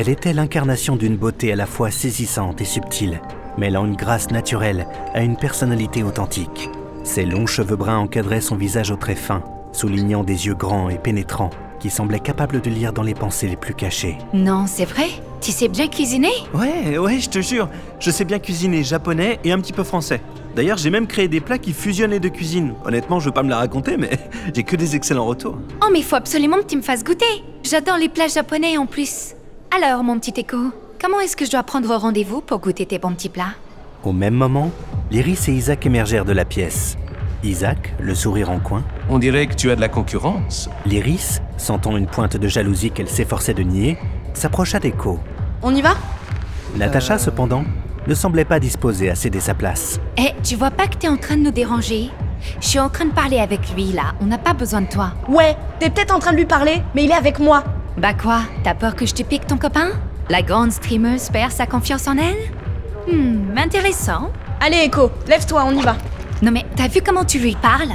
Elle 0.00 0.08
était 0.08 0.32
l'incarnation 0.32 0.94
d'une 0.94 1.16
beauté 1.16 1.52
à 1.52 1.56
la 1.56 1.66
fois 1.66 1.90
saisissante 1.90 2.60
et 2.60 2.64
subtile, 2.64 3.20
mêlant 3.56 3.84
une 3.84 3.96
grâce 3.96 4.30
naturelle 4.30 4.86
à 5.12 5.22
une 5.22 5.36
personnalité 5.36 6.04
authentique. 6.04 6.70
Ses 7.02 7.24
longs 7.24 7.48
cheveux 7.48 7.74
bruns 7.74 7.98
encadraient 7.98 8.40
son 8.40 8.54
visage 8.54 8.92
au 8.92 8.96
trait 8.96 9.16
fin, 9.16 9.42
soulignant 9.72 10.22
des 10.22 10.46
yeux 10.46 10.54
grands 10.54 10.88
et 10.88 10.98
pénétrants 10.98 11.50
qui 11.80 11.90
semblaient 11.90 12.20
capables 12.20 12.60
de 12.60 12.70
lire 12.70 12.92
dans 12.92 13.02
les 13.02 13.14
pensées 13.14 13.48
les 13.48 13.56
plus 13.56 13.74
cachées. 13.74 14.16
Non, 14.32 14.66
c'est 14.68 14.84
vrai? 14.84 15.08
Tu 15.40 15.50
sais 15.50 15.66
bien 15.66 15.88
cuisiner? 15.88 16.30
Ouais, 16.54 16.96
ouais, 16.96 17.18
je 17.18 17.28
te 17.28 17.40
jure, 17.40 17.68
je 17.98 18.12
sais 18.12 18.24
bien 18.24 18.38
cuisiner 18.38 18.84
japonais 18.84 19.40
et 19.42 19.50
un 19.50 19.58
petit 19.58 19.72
peu 19.72 19.82
français. 19.82 20.20
D'ailleurs, 20.54 20.78
j'ai 20.78 20.90
même 20.90 21.08
créé 21.08 21.26
des 21.26 21.40
plats 21.40 21.58
qui 21.58 21.72
fusionnent 21.72 22.12
les 22.12 22.20
deux 22.20 22.30
cuisines. 22.30 22.74
Honnêtement, 22.84 23.18
je 23.18 23.26
veux 23.26 23.34
pas 23.34 23.42
me 23.42 23.50
la 23.50 23.58
raconter, 23.58 23.96
mais 23.96 24.10
j'ai 24.54 24.62
que 24.62 24.76
des 24.76 24.94
excellents 24.94 25.26
retours. 25.26 25.58
Oh, 25.82 25.88
mais 25.92 25.98
il 25.98 26.04
faut 26.04 26.14
absolument 26.14 26.58
que 26.58 26.66
tu 26.66 26.76
me 26.76 26.82
fasses 26.82 27.02
goûter 27.02 27.42
J'adore 27.64 27.96
les 27.98 28.08
plats 28.08 28.28
japonais 28.28 28.78
en 28.78 28.86
plus. 28.86 29.34
Alors, 29.74 30.02
mon 30.02 30.18
petit 30.18 30.40
écho, 30.40 30.56
comment 31.00 31.20
est-ce 31.20 31.36
que 31.36 31.44
je 31.44 31.50
dois 31.50 31.62
prendre 31.62 31.94
rendez-vous 31.94 32.40
pour 32.40 32.58
goûter 32.58 32.86
tes 32.86 32.98
bons 32.98 33.12
petits 33.12 33.28
plats? 33.28 33.54
Au 34.04 34.12
même 34.12 34.34
moment, 34.34 34.70
l'Iris 35.10 35.48
et 35.48 35.52
Isaac 35.52 35.84
émergèrent 35.86 36.24
de 36.24 36.32
la 36.32 36.44
pièce. 36.44 36.96
Isaac, 37.44 37.94
le 38.00 38.14
sourire 38.14 38.50
en 38.50 38.58
coin, 38.58 38.82
On 39.10 39.18
dirait 39.18 39.46
que 39.46 39.54
tu 39.54 39.70
as 39.70 39.76
de 39.76 39.80
la 39.80 39.88
concurrence. 39.88 40.68
l'Iris, 40.86 41.40
sentant 41.56 41.96
une 41.96 42.06
pointe 42.06 42.36
de 42.36 42.48
jalousie 42.48 42.90
qu'elle 42.90 43.08
s'efforçait 43.08 43.54
de 43.54 43.62
nier, 43.62 43.96
s'approcha 44.34 44.80
d'Echo. 44.80 45.20
On 45.62 45.74
y 45.74 45.80
va? 45.82 45.94
Natacha, 46.76 47.18
cependant, 47.18 47.64
ne 48.06 48.14
semblait 48.14 48.44
pas 48.44 48.58
disposée 48.60 49.10
à 49.10 49.14
céder 49.14 49.40
sa 49.40 49.54
place. 49.54 50.00
Eh, 50.16 50.32
tu 50.42 50.56
vois 50.56 50.70
pas 50.70 50.86
que 50.88 50.96
t'es 50.96 51.08
en 51.08 51.16
train 51.16 51.36
de 51.36 51.42
nous 51.42 51.50
déranger? 51.50 52.10
Je 52.60 52.66
suis 52.68 52.78
en 52.80 52.88
train 52.88 53.04
de 53.04 53.12
parler 53.12 53.38
avec 53.38 53.60
lui 53.74 53.92
là, 53.92 54.14
on 54.20 54.26
n'a 54.26 54.38
pas 54.38 54.54
besoin 54.54 54.80
de 54.80 54.88
toi. 54.88 55.12
Ouais, 55.28 55.56
t'es 55.78 55.90
peut-être 55.90 56.14
en 56.14 56.18
train 56.20 56.32
de 56.32 56.36
lui 56.36 56.44
parler, 56.46 56.82
mais 56.94 57.04
il 57.04 57.10
est 57.10 57.14
avec 57.14 57.38
moi. 57.38 57.64
Bah 58.00 58.14
quoi 58.14 58.42
T'as 58.62 58.74
peur 58.74 58.94
que 58.94 59.06
je 59.06 59.14
te 59.14 59.24
pique 59.24 59.46
ton 59.46 59.56
copain? 59.58 59.88
La 60.30 60.42
grande 60.42 60.70
streameuse 60.70 61.30
perd 61.30 61.50
sa 61.50 61.66
confiance 61.66 62.06
en 62.06 62.16
elle? 62.16 63.12
Hmm, 63.12 63.58
intéressant. 63.58 64.30
Allez, 64.60 64.84
Echo, 64.84 65.10
lève-toi, 65.26 65.64
on 65.66 65.72
y 65.72 65.82
va. 65.82 65.96
Non 66.40 66.52
mais 66.52 66.64
t'as 66.76 66.86
vu 66.86 67.00
comment 67.04 67.24
tu 67.24 67.40
lui 67.40 67.56
parles? 67.56 67.92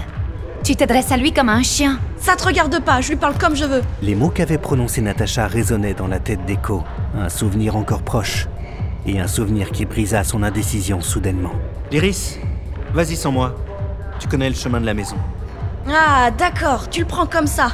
Tu 0.62 0.76
t'adresses 0.76 1.12
à 1.14 1.18
lui 1.18 1.32
comme 1.32 1.48
à 1.48 1.54
un 1.54 1.64
chien. 1.64 2.00
Ça 2.18 2.36
te 2.36 2.46
regarde 2.46 2.84
pas, 2.84 3.00
je 3.00 3.10
lui 3.10 3.16
parle 3.16 3.38
comme 3.38 3.56
je 3.56 3.64
veux. 3.64 3.82
Les 4.02 4.16
mots 4.16 4.30
qu'avait 4.30 4.58
prononcés 4.58 5.02
Natacha 5.02 5.48
résonnaient 5.48 5.94
dans 5.94 6.08
la 6.08 6.20
tête 6.20 6.46
d'Echo, 6.46 6.84
un 7.18 7.30
souvenir 7.30 7.78
encore 7.78 8.02
proche, 8.02 8.48
et 9.06 9.20
un 9.22 9.28
souvenir 9.28 9.72
qui 9.72 9.86
brisa 9.86 10.26
son 10.26 10.44
indécision 10.44 11.00
soudainement. 11.00 11.54
L'Iris, 11.92 12.40
vas-y 12.94 13.16
sans 13.16 13.32
moi. 13.32 13.56
Tu 14.20 14.28
connais 14.28 14.50
le 14.50 14.56
chemin 14.56 14.82
de 14.82 14.86
la 14.86 14.94
maison. 14.94 15.16
Ah, 15.90 16.30
d'accord, 16.32 16.90
tu 16.90 17.02
le 17.02 17.08
prends 17.08 17.26
comme 17.26 17.48
ça. 17.48 17.72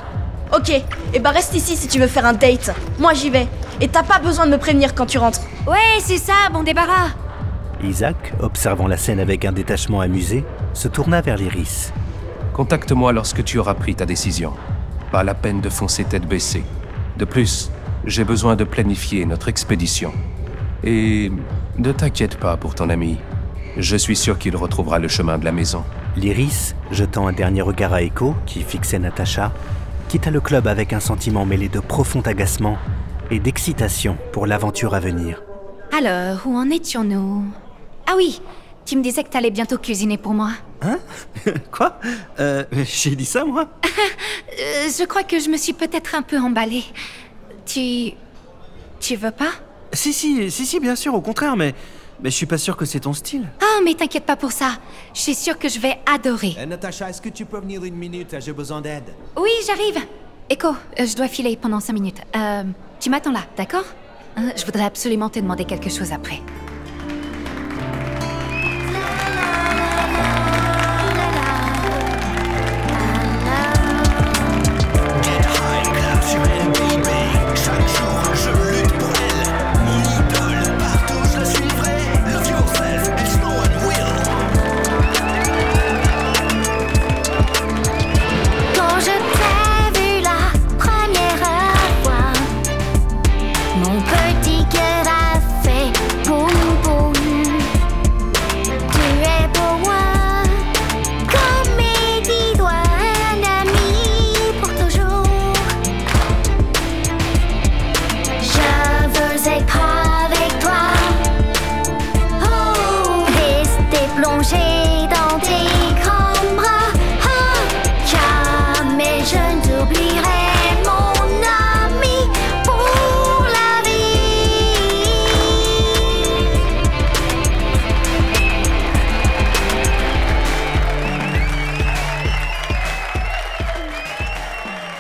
Ok, 0.56 0.72
et 1.14 1.20
bah 1.20 1.30
reste 1.30 1.54
ici 1.54 1.76
si 1.76 1.88
tu 1.88 2.00
veux 2.00 2.08
faire 2.08 2.26
un 2.26 2.34
date. 2.34 2.74
Moi 3.00 3.14
j'y 3.14 3.30
vais. 3.30 3.48
Et 3.82 3.88
t'as 3.88 4.04
pas 4.04 4.20
besoin 4.20 4.46
de 4.48 4.52
me 4.52 4.58
prévenir 4.58 4.96
quand 4.96 5.06
tu 5.06 5.18
rentres. 5.20 5.42
Ouais, 5.68 6.00
c'est 6.00 6.18
ça, 6.18 6.34
bon 6.52 6.64
débarras. 6.64 7.10
Isaac, 7.84 8.34
observant 8.42 8.88
la 8.88 8.98
scène 8.98 9.20
avec 9.20 9.46
un 9.46 9.52
détachement 9.52 10.02
amusé, 10.02 10.44
se 10.74 10.88
tourna 10.88 11.22
vers 11.22 11.38
l'Iris. 11.38 11.94
Contacte-moi 12.54 13.14
lorsque 13.14 13.44
tu 13.44 13.58
auras 13.60 13.76
pris 13.76 13.96
ta 13.96 14.06
décision. 14.06 14.54
Pas 15.12 15.24
la 15.24 15.34
peine 15.34 15.62
de 15.62 15.70
foncer 15.70 16.04
tête 16.04 16.28
baissée. 16.28 16.64
De 17.18 17.26
plus, 17.26 17.72
j'ai 18.06 18.24
besoin 18.24 18.56
de 18.56 18.64
planifier 18.64 19.26
notre 19.26 19.48
expédition. 19.50 20.12
Et 20.84 21.32
ne 21.78 21.92
t'inquiète 21.92 22.38
pas 22.38 22.58
pour 22.58 22.76
ton 22.76 22.90
ami. 22.90 23.18
Je 23.78 23.96
suis 23.96 24.16
sûr 24.16 24.38
qu'il 24.38 24.56
retrouvera 24.58 25.00
le 25.00 25.08
chemin 25.08 25.38
de 25.38 25.46
la 25.46 25.52
maison. 25.52 25.84
L'Iris, 26.18 26.76
jetant 26.92 27.28
un 27.28 27.34
dernier 27.34 27.62
regard 27.62 27.94
à 27.94 28.02
Echo, 28.02 28.36
qui 28.46 28.62
fixait 28.62 29.00
Natacha, 29.00 29.54
quitta 30.10 30.32
le 30.32 30.42
club 30.42 30.66
avec 30.66 30.92
un 30.92 31.00
sentiment 31.00 31.46
mêlé 31.46 31.70
de 31.70 31.80
profond 31.80 32.22
agacement 32.22 32.78
et 33.30 33.40
d'excitation 33.40 34.18
pour 34.34 34.48
l'aventure 34.48 34.96
à 34.96 35.00
venir. 35.00 35.44
Alors, 35.96 36.48
où 36.48 36.58
en 36.58 36.68
étions-nous? 36.72 37.46
Ah 38.08 38.14
oui, 38.18 38.42
tu 38.86 38.98
me 38.98 39.04
disais 39.04 39.24
que 39.24 39.30
t'allais 39.30 39.52
bientôt 39.52 39.78
cuisiner 39.78 40.18
pour 40.18 40.34
moi. 40.34 40.50
Quoi? 41.72 42.00
Euh, 42.40 42.66
j'ai 42.72 43.16
dit 43.16 43.26
ça, 43.26 43.46
moi? 43.46 43.70
Euh, 44.62 44.90
je 44.90 45.06
crois 45.06 45.24
que 45.24 45.40
je 45.40 45.48
me 45.48 45.56
suis 45.56 45.72
peut-être 45.72 46.16
un 46.16 46.22
peu 46.22 46.38
emballée. 46.38 46.84
Tu... 47.66 48.12
Tu 49.00 49.16
veux 49.16 49.32
pas? 49.32 49.52
Si, 49.94 50.12
si, 50.12 50.52
si, 50.52 50.66
si, 50.66 50.80
bien 50.82 50.98
sûr, 50.98 51.14
au 51.14 51.22
contraire, 51.22 51.56
mais... 51.56 51.74
Mais 52.22 52.30
je 52.30 52.36
suis 52.36 52.46
pas 52.46 52.58
sûr 52.58 52.76
que 52.76 52.86
c'est 52.86 53.00
ton 53.00 53.14
style. 53.14 53.48
Oh, 53.62 53.82
mais 53.84 53.94
t'inquiète 53.94 54.26
pas 54.26 54.36
pour 54.36 54.52
ça. 54.52 54.72
Je 55.14 55.22
suis 55.22 55.36
sûre 55.36 55.58
que 55.58 55.70
je 55.70 55.80
vais 55.80 56.00
adorer. 56.06 56.56
Eh, 56.62 56.66
Natacha, 56.66 57.10
est-ce 57.10 57.22
que 57.22 57.30
tu 57.30 57.46
peux 57.46 57.60
venir 57.60 57.84
une 57.86 57.96
minute? 57.96 58.36
J'ai 58.40 58.52
besoin 58.54 58.82
d'aide. 58.82 59.06
Oui, 59.38 59.50
j'arrive. 59.66 59.98
Echo, 60.50 60.70
euh, 60.70 61.06
je 61.06 61.16
dois 61.16 61.28
filer 61.28 61.56
pendant 61.56 61.80
cinq 61.80 61.94
minutes. 61.94 62.22
Euh, 62.36 62.64
tu 63.00 63.10
m'attends 63.10 63.32
là, 63.32 63.44
d'accord? 63.56 63.86
Euh, 64.38 64.42
Je 64.58 64.66
voudrais 64.66 64.84
absolument 64.84 65.30
te 65.30 65.40
demander 65.40 65.64
quelque 65.64 65.90
chose 65.90 66.12
après. 66.12 66.42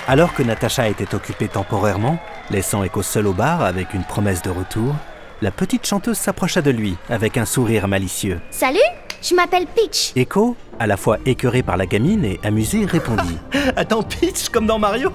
Alors 0.10 0.34
que 0.34 0.42
Natacha 0.42 0.90
était 0.90 1.14
occupée 1.14 1.48
temporairement, 1.48 2.18
laissant 2.50 2.84
Echo 2.84 3.04
seul 3.04 3.28
au 3.28 3.34
bar 3.34 3.62
avec 3.62 3.94
une 3.94 4.04
promesse 4.04 4.42
de 4.42 4.50
retour, 4.50 4.96
la 5.44 5.52
petite 5.52 5.86
chanteuse 5.86 6.18
s'approcha 6.18 6.64
de 6.64 6.72
lui 6.72 6.98
avec 7.12 7.38
un 7.38 7.46
sourire 7.46 7.88
malicieux. 7.88 8.42
Salut, 8.50 8.80
je 9.22 9.36
m'appelle 9.36 9.68
Peach. 9.68 10.14
Echo, 10.16 10.56
à 10.80 10.88
la 10.88 10.98
fois 10.98 11.20
écœuré 11.28 11.62
par 11.62 11.78
la 11.78 11.86
gamine 11.86 12.26
et 12.26 12.40
amusé, 12.44 12.86
répondit 12.86 13.38
Attends, 13.76 14.02
Peach, 14.02 14.50
comme 14.50 14.66
dans 14.66 14.80
Mario? 14.80 15.12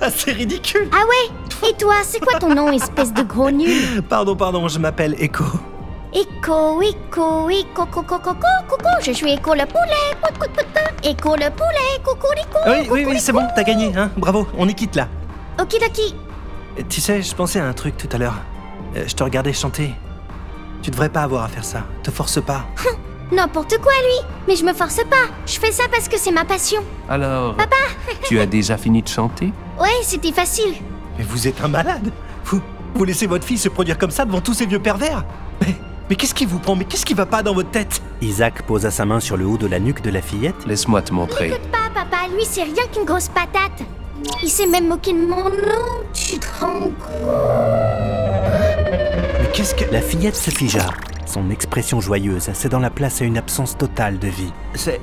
Ah, 0.00 0.08
C'est 0.16 0.32
ridicule 0.32 0.88
Ah 0.90 1.04
ouais? 1.06 1.68
Et 1.68 1.74
toi, 1.74 1.96
c'est 2.04 2.20
quoi 2.20 2.38
ton 2.38 2.54
nom, 2.54 2.72
espèce 2.72 3.12
de 3.12 3.22
gros 3.22 3.50
nul? 3.50 4.02
Pardon, 4.08 4.34
pardon, 4.34 4.66
je 4.66 4.78
m'appelle 4.78 5.14
Echo. 5.18 5.44
Echo, 6.14 6.80
Echo, 6.80 7.50
Echo, 7.50 7.86
coco, 7.86 8.18
coco, 8.18 8.46
coucou, 8.68 8.88
je 9.02 9.12
suis 9.12 9.32
Echo 9.32 9.54
le 9.54 9.66
poulet. 9.66 10.14
Echo 11.02 11.34
le 11.34 11.50
poulet, 11.50 11.98
coucou, 12.04 12.28
coucou. 12.28 12.58
Oui, 12.68 12.86
oui, 12.90 13.04
oui, 13.08 13.18
c'est 13.20 13.32
bon, 13.32 13.42
t'as 13.54 13.64
gagné, 13.64 13.92
hein 13.96 14.10
Bravo, 14.16 14.46
on 14.56 14.68
est 14.68 14.74
quitte 14.74 14.94
là. 14.94 15.08
Okidoki. 15.60 16.14
Euh, 16.78 16.82
Tu 16.88 17.00
sais, 17.00 17.20
je 17.20 17.34
pensais 17.34 17.58
à 17.58 17.66
un 17.66 17.72
truc 17.72 17.96
tout 17.96 18.08
à 18.12 18.18
l'heure. 18.18 18.36
Euh, 18.96 19.04
Je 19.06 19.14
te 19.14 19.24
regardais 19.24 19.52
chanter. 19.52 19.92
Tu 20.82 20.90
devrais 20.92 21.08
pas 21.08 21.22
avoir 21.22 21.44
à 21.44 21.48
faire 21.48 21.64
ça. 21.64 21.82
Te 22.04 22.10
force 22.12 22.40
pas. 22.40 22.64
N'importe 23.32 23.78
quoi, 23.78 23.92
lui. 23.92 24.28
Mais 24.46 24.54
je 24.54 24.64
me 24.64 24.72
force 24.72 24.96
pas. 25.10 25.26
Je 25.46 25.58
fais 25.58 25.72
ça 25.72 25.84
parce 25.90 26.08
que 26.08 26.16
c'est 26.18 26.30
ma 26.30 26.44
passion. 26.44 26.82
Alors, 27.08 27.56
tu 28.24 28.38
as 28.38 28.46
déjà 28.46 28.76
fini 28.76 29.02
de 29.02 29.08
chanter? 29.08 29.52
Ouais, 29.80 29.88
c'était 30.02 30.30
facile. 30.32 30.74
Mais 31.18 31.24
vous 31.24 31.48
êtes 31.48 31.60
un 31.62 31.68
malade 31.68 32.12
Vous, 32.44 32.60
vous 32.94 33.04
laissez 33.04 33.26
votre 33.26 33.44
fille 33.46 33.58
se 33.58 33.68
produire 33.68 33.98
comme 33.98 34.10
ça 34.12 34.24
devant 34.24 34.40
tous 34.40 34.54
ces 34.54 34.66
vieux 34.66 34.78
pervers 34.78 35.24
Mais, 35.60 35.74
mais 36.10 36.16
qu'est-ce 36.16 36.34
qui 36.34 36.44
vous 36.46 36.58
prend? 36.58 36.76
Mais 36.76 36.84
qu'est-ce 36.84 37.06
qui 37.06 37.14
va 37.14 37.26
pas 37.26 37.42
dans 37.42 37.54
votre 37.54 37.70
tête? 37.70 38.02
Isaac 38.20 38.62
posa 38.62 38.90
sa 38.90 39.04
main 39.04 39.20
sur 39.20 39.36
le 39.36 39.46
haut 39.46 39.56
de 39.56 39.66
la 39.66 39.78
nuque 39.78 40.02
de 40.02 40.10
la 40.10 40.20
fillette. 40.20 40.66
Laisse-moi 40.66 41.02
te 41.02 41.12
montrer. 41.12 41.48
Écoute 41.48 41.70
pas, 41.70 41.90
papa, 41.94 42.28
lui, 42.34 42.44
c'est 42.44 42.64
rien 42.64 42.86
qu'une 42.92 43.04
grosse 43.04 43.28
patate. 43.28 43.86
Il 44.42 44.48
s'est 44.48 44.66
même 44.66 44.88
moqué 44.88 45.12
de 45.12 45.26
mon 45.26 45.44
nom. 45.44 46.04
Tu 46.12 46.38
te 46.38 46.46
rends 46.60 46.80
compte 46.80 46.92
Mais 49.40 49.50
qu'est-ce 49.52 49.74
que... 49.74 49.90
La 49.92 50.00
fillette 50.00 50.36
se 50.36 50.50
figea. 50.50 50.86
Son 51.26 51.50
expression 51.50 52.00
joyeuse 52.00 52.50
cédant 52.52 52.78
la 52.78 52.90
place 52.90 53.22
à 53.22 53.24
une 53.24 53.38
absence 53.38 53.76
totale 53.76 54.18
de 54.18 54.28
vie. 54.28 54.52
C'est... 54.74 55.00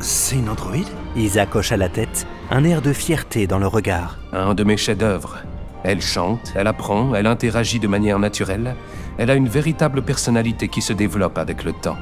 C'est 0.00 0.34
une 0.34 0.48
androïde? 0.48 0.88
Isaac 1.14 1.54
hocha 1.54 1.76
la 1.76 1.88
tête, 1.88 2.26
un 2.50 2.64
air 2.64 2.82
de 2.82 2.92
fierté 2.92 3.46
dans 3.46 3.58
le 3.58 3.68
regard. 3.68 4.18
Un 4.32 4.54
de 4.54 4.64
mes 4.64 4.76
chefs-d'œuvre. 4.76 5.38
Elle 5.84 6.02
chante, 6.02 6.52
elle 6.56 6.66
apprend, 6.66 7.14
elle 7.14 7.26
interagit 7.26 7.78
de 7.78 7.86
manière 7.86 8.18
naturelle. 8.18 8.74
Elle 9.18 9.30
a 9.30 9.34
une 9.34 9.48
véritable 9.48 10.02
personnalité 10.02 10.68
qui 10.68 10.80
se 10.80 10.92
développe 10.92 11.38
avec 11.38 11.64
le 11.64 11.72
temps, 11.72 11.98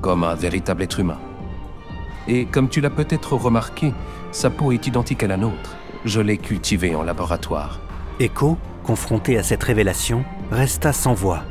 comme 0.00 0.24
un 0.24 0.34
véritable 0.34 0.82
être 0.82 0.98
humain. 0.98 1.18
Et 2.26 2.46
comme 2.46 2.70
tu 2.70 2.80
l'as 2.80 2.90
peut-être 2.90 3.34
remarqué, 3.34 3.92
sa 4.32 4.48
peau 4.48 4.72
est 4.72 4.86
identique 4.86 5.22
à 5.22 5.26
la 5.26 5.36
nôtre. 5.36 5.76
Je 6.06 6.22
l'ai 6.22 6.38
cultivée 6.38 6.94
en 6.94 7.02
laboratoire. 7.02 7.80
Echo, 8.18 8.56
confronté 8.82 9.36
à 9.36 9.42
cette 9.42 9.62
révélation, 9.62 10.24
resta 10.50 10.94
sans 10.94 11.12
voix. 11.12 11.42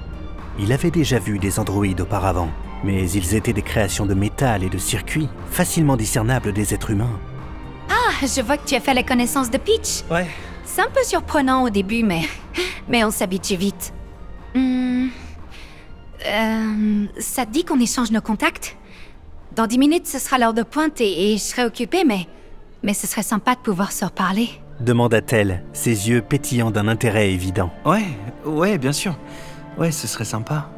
Il 0.58 0.72
avait 0.72 0.92
déjà 0.92 1.20
vu 1.20 1.38
des 1.38 1.60
androïdes 1.60 2.02
auparavant, 2.02 2.50
mais 2.84 3.10
ils 3.12 3.36
étaient 3.36 3.54
des 3.54 3.62
créations 3.62 4.08
de 4.08 4.16
métal 4.16 4.64
et 4.64 4.70
de 4.70 4.78
circuits, 4.80 5.30
facilement 5.52 5.96
discernables 5.96 6.54
des 6.54 6.74
êtres 6.74 6.90
humains. 6.90 7.20
Ah, 7.90 8.26
je 8.26 8.42
vois 8.42 8.58
que 8.58 8.68
tu 8.68 8.76
as 8.76 8.80
fait 8.80 8.96
la 8.96 9.04
connaissance 9.04 9.52
de 9.52 9.58
Peach. 9.58 10.04
Ouais. 10.10 10.28
C'est 10.66 10.82
un 10.82 10.90
peu 10.90 11.04
surprenant 11.04 11.64
au 11.64 11.70
début, 11.70 12.04
mais, 12.04 12.22
mais 12.88 13.04
on 13.04 13.12
s'habitue 13.12 13.58
vite. 13.58 13.94
Hmm. 14.56 14.83
Euh, 16.26 17.06
ça 17.20 17.46
te 17.46 17.52
dit 17.52 17.66
qu'on 17.66 17.80
échange 17.80 18.12
nos 18.12 18.22
contacts? 18.22 18.78
Dans 19.56 19.68
dix 19.68 19.78
minutes, 19.78 20.08
ce 20.08 20.20
sera 20.20 20.38
l'heure 20.38 20.54
de 20.54 20.64
pointe 20.64 21.00
et, 21.02 21.34
et 21.34 21.38
je 21.38 21.44
serai 21.44 21.66
occupée, 21.66 22.04
mais, 22.06 22.28
mais 22.82 22.94
ce 22.94 23.08
serait 23.08 23.24
sympa 23.24 23.56
de 23.56 23.60
pouvoir 23.60 23.92
se 23.92 24.06
reparler. 24.06 24.50
demanda-t-elle, 24.80 25.64
ses 25.74 26.10
yeux 26.10 26.22
pétillant 26.22 26.72
d'un 26.72 26.88
intérêt 26.88 27.32
évident. 27.32 27.72
Ouais, 27.86 28.06
ouais, 28.46 28.78
bien 28.78 28.94
sûr. 28.94 29.18
Ouais, 29.78 29.92
ce 29.92 30.08
serait 30.08 30.26
sympa. 30.26 30.70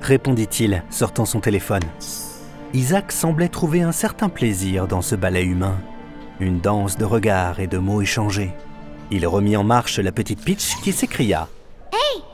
Répondit-il, 0.00 0.82
sortant 0.90 1.24
son 1.24 1.40
téléphone. 1.40 1.82
Isaac 2.72 3.12
semblait 3.12 3.48
trouver 3.48 3.82
un 3.82 3.92
certain 3.92 4.28
plaisir 4.28 4.86
dans 4.88 5.02
ce 5.02 5.14
ballet 5.14 5.44
humain, 5.44 5.78
une 6.40 6.60
danse 6.60 6.98
de 6.98 7.04
regards 7.04 7.60
et 7.60 7.68
de 7.68 7.78
mots 7.78 8.02
échangés. 8.02 8.52
Il 9.10 9.26
remit 9.26 9.56
en 9.56 9.64
marche 9.64 9.98
la 9.98 10.12
petite 10.12 10.44
Peach 10.44 10.76
qui 10.82 10.92
s'écria. 10.92 11.48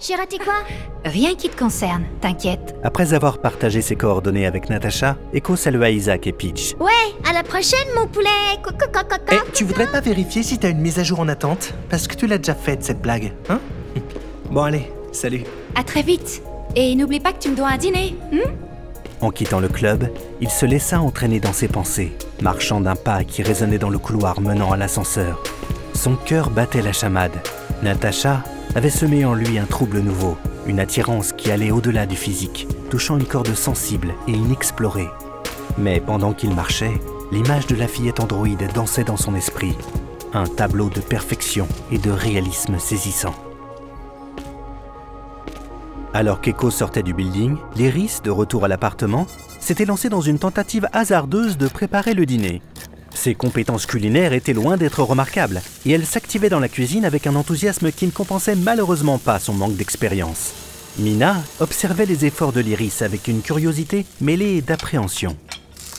J'ai 0.00 0.14
raté 0.14 0.38
quoi 0.38 0.54
Rien 1.04 1.34
qui 1.34 1.48
te 1.50 1.58
concerne, 1.58 2.04
t'inquiète. 2.20 2.74
Après 2.82 3.12
avoir 3.12 3.38
partagé 3.38 3.82
ses 3.82 3.96
coordonnées 3.96 4.46
avec 4.46 4.70
Natacha, 4.70 5.16
Echo 5.34 5.56
salua 5.56 5.90
Isaac 5.90 6.26
et 6.26 6.32
Peach. 6.32 6.74
Ouais, 6.80 6.90
à 7.28 7.32
la 7.32 7.42
prochaine, 7.42 7.86
mon 7.94 8.06
poulet. 8.06 8.28
Coucou. 8.62 8.80
Eh, 9.32 9.36
tu 9.52 9.64
voudrais 9.64 9.86
pas 9.86 10.00
vérifier 10.00 10.42
si 10.42 10.58
t'as 10.58 10.70
une 10.70 10.80
mise 10.80 10.98
à 10.98 11.04
jour 11.04 11.20
en 11.20 11.28
attente? 11.28 11.74
Parce 11.88 12.08
que 12.08 12.14
tu 12.14 12.26
l'as 12.26 12.38
déjà 12.38 12.54
faite, 12.54 12.82
cette 12.82 13.00
blague, 13.00 13.32
hein? 13.48 13.60
Bon, 14.50 14.62
allez, 14.62 14.90
salut. 15.12 15.44
À 15.74 15.84
très 15.84 16.02
vite. 16.02 16.42
Et 16.74 16.94
n'oublie 16.94 17.20
pas 17.20 17.32
que 17.32 17.38
tu 17.38 17.50
me 17.50 17.56
dois 17.56 17.68
un 17.68 17.76
dîner. 17.76 18.16
hmm? 18.32 18.38
En 19.20 19.30
quittant 19.30 19.60
le 19.60 19.68
club, 19.68 20.08
il 20.40 20.50
se 20.50 20.64
laissa 20.66 21.00
entraîner 21.00 21.40
dans 21.40 21.52
ses 21.52 21.68
pensées, 21.68 22.12
marchant 22.40 22.80
d'un 22.80 22.96
pas 22.96 23.22
qui 23.22 23.42
résonnait 23.42 23.78
dans 23.78 23.90
le 23.90 23.98
couloir 23.98 24.40
menant 24.40 24.72
à 24.72 24.76
l'ascenseur. 24.76 25.42
Son 25.94 26.16
cœur 26.16 26.50
battait 26.50 26.82
la 26.82 26.92
chamade. 26.92 27.36
Natacha 27.82 28.42
avait 28.74 28.90
semé 28.90 29.24
en 29.24 29.34
lui 29.34 29.58
un 29.58 29.64
trouble 29.64 30.00
nouveau, 30.00 30.36
une 30.66 30.80
attirance 30.80 31.32
qui 31.32 31.50
allait 31.50 31.70
au-delà 31.70 32.06
du 32.06 32.16
physique, 32.16 32.68
touchant 32.90 33.18
une 33.18 33.24
corde 33.24 33.54
sensible 33.54 34.14
et 34.28 34.32
inexplorée. 34.32 35.08
Mais 35.78 36.00
pendant 36.00 36.32
qu'il 36.32 36.54
marchait, 36.54 37.00
l'image 37.32 37.66
de 37.66 37.76
la 37.76 37.88
fillette 37.88 38.20
androïde 38.20 38.68
dansait 38.74 39.04
dans 39.04 39.16
son 39.16 39.34
esprit, 39.34 39.76
un 40.32 40.44
tableau 40.44 40.88
de 40.88 41.00
perfection 41.00 41.66
et 41.90 41.98
de 41.98 42.10
réalisme 42.10 42.78
saisissant. 42.78 43.34
Alors 46.12 46.40
qu'Echo 46.40 46.70
sortait 46.70 47.04
du 47.04 47.14
building, 47.14 47.56
Léris, 47.76 48.18
de 48.24 48.30
retour 48.30 48.64
à 48.64 48.68
l'appartement, 48.68 49.26
s'était 49.60 49.84
lancé 49.84 50.08
dans 50.08 50.20
une 50.20 50.38
tentative 50.38 50.88
hasardeuse 50.92 51.56
de 51.56 51.68
préparer 51.68 52.14
le 52.14 52.26
dîner. 52.26 52.62
Ses 53.20 53.34
compétences 53.34 53.84
culinaires 53.84 54.32
étaient 54.32 54.54
loin 54.54 54.78
d'être 54.78 55.02
remarquables, 55.02 55.60
et 55.84 55.90
elle 55.90 56.06
s'activait 56.06 56.48
dans 56.48 56.58
la 56.58 56.70
cuisine 56.70 57.04
avec 57.04 57.26
un 57.26 57.36
enthousiasme 57.36 57.92
qui 57.92 58.06
ne 58.06 58.10
compensait 58.10 58.54
malheureusement 58.54 59.18
pas 59.18 59.38
son 59.38 59.52
manque 59.52 59.76
d'expérience. 59.76 60.54
Mina 60.98 61.36
observait 61.58 62.06
les 62.06 62.24
efforts 62.24 62.54
de 62.54 62.62
l'Iris 62.62 63.02
avec 63.02 63.28
une 63.28 63.42
curiosité 63.42 64.06
mêlée 64.22 64.62
d'appréhension. 64.62 65.36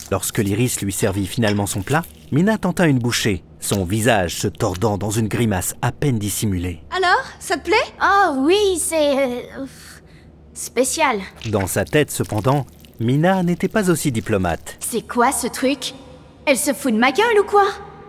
Lorsque 0.09 0.39
l'Iris 0.39 0.81
lui 0.81 0.91
servit 0.91 1.27
finalement 1.27 1.67
son 1.67 1.83
plat, 1.83 2.03
Mina 2.31 2.57
tenta 2.57 2.87
une 2.87 2.97
bouchée, 2.97 3.43
son 3.59 3.85
visage 3.85 4.37
se 4.37 4.47
tordant 4.47 4.97
dans 4.97 5.11
une 5.11 5.27
grimace 5.27 5.75
à 5.83 5.91
peine 5.91 6.17
dissimulée. 6.17 6.79
Alors, 6.89 7.23
ça 7.39 7.57
te 7.57 7.65
plaît? 7.65 7.75
Oh 8.01 8.37
oui, 8.39 8.79
c'est... 8.79 9.15
euh, 9.15 9.67
spécial. 10.55 11.19
Dans 11.51 11.67
sa 11.67 11.85
tête, 11.85 12.09
cependant, 12.09 12.65
Mina 12.99 13.43
n'était 13.43 13.67
pas 13.67 13.91
aussi 13.91 14.11
diplomate. 14.11 14.77
C'est 14.79 15.07
quoi 15.07 15.31
ce 15.31 15.45
truc? 15.45 15.93
Elle 16.45 16.57
se 16.57 16.73
fout 16.73 16.93
de 16.93 16.97
ma 16.97 17.11
gueule 17.11 17.39
ou 17.39 17.43
quoi? 17.43 17.65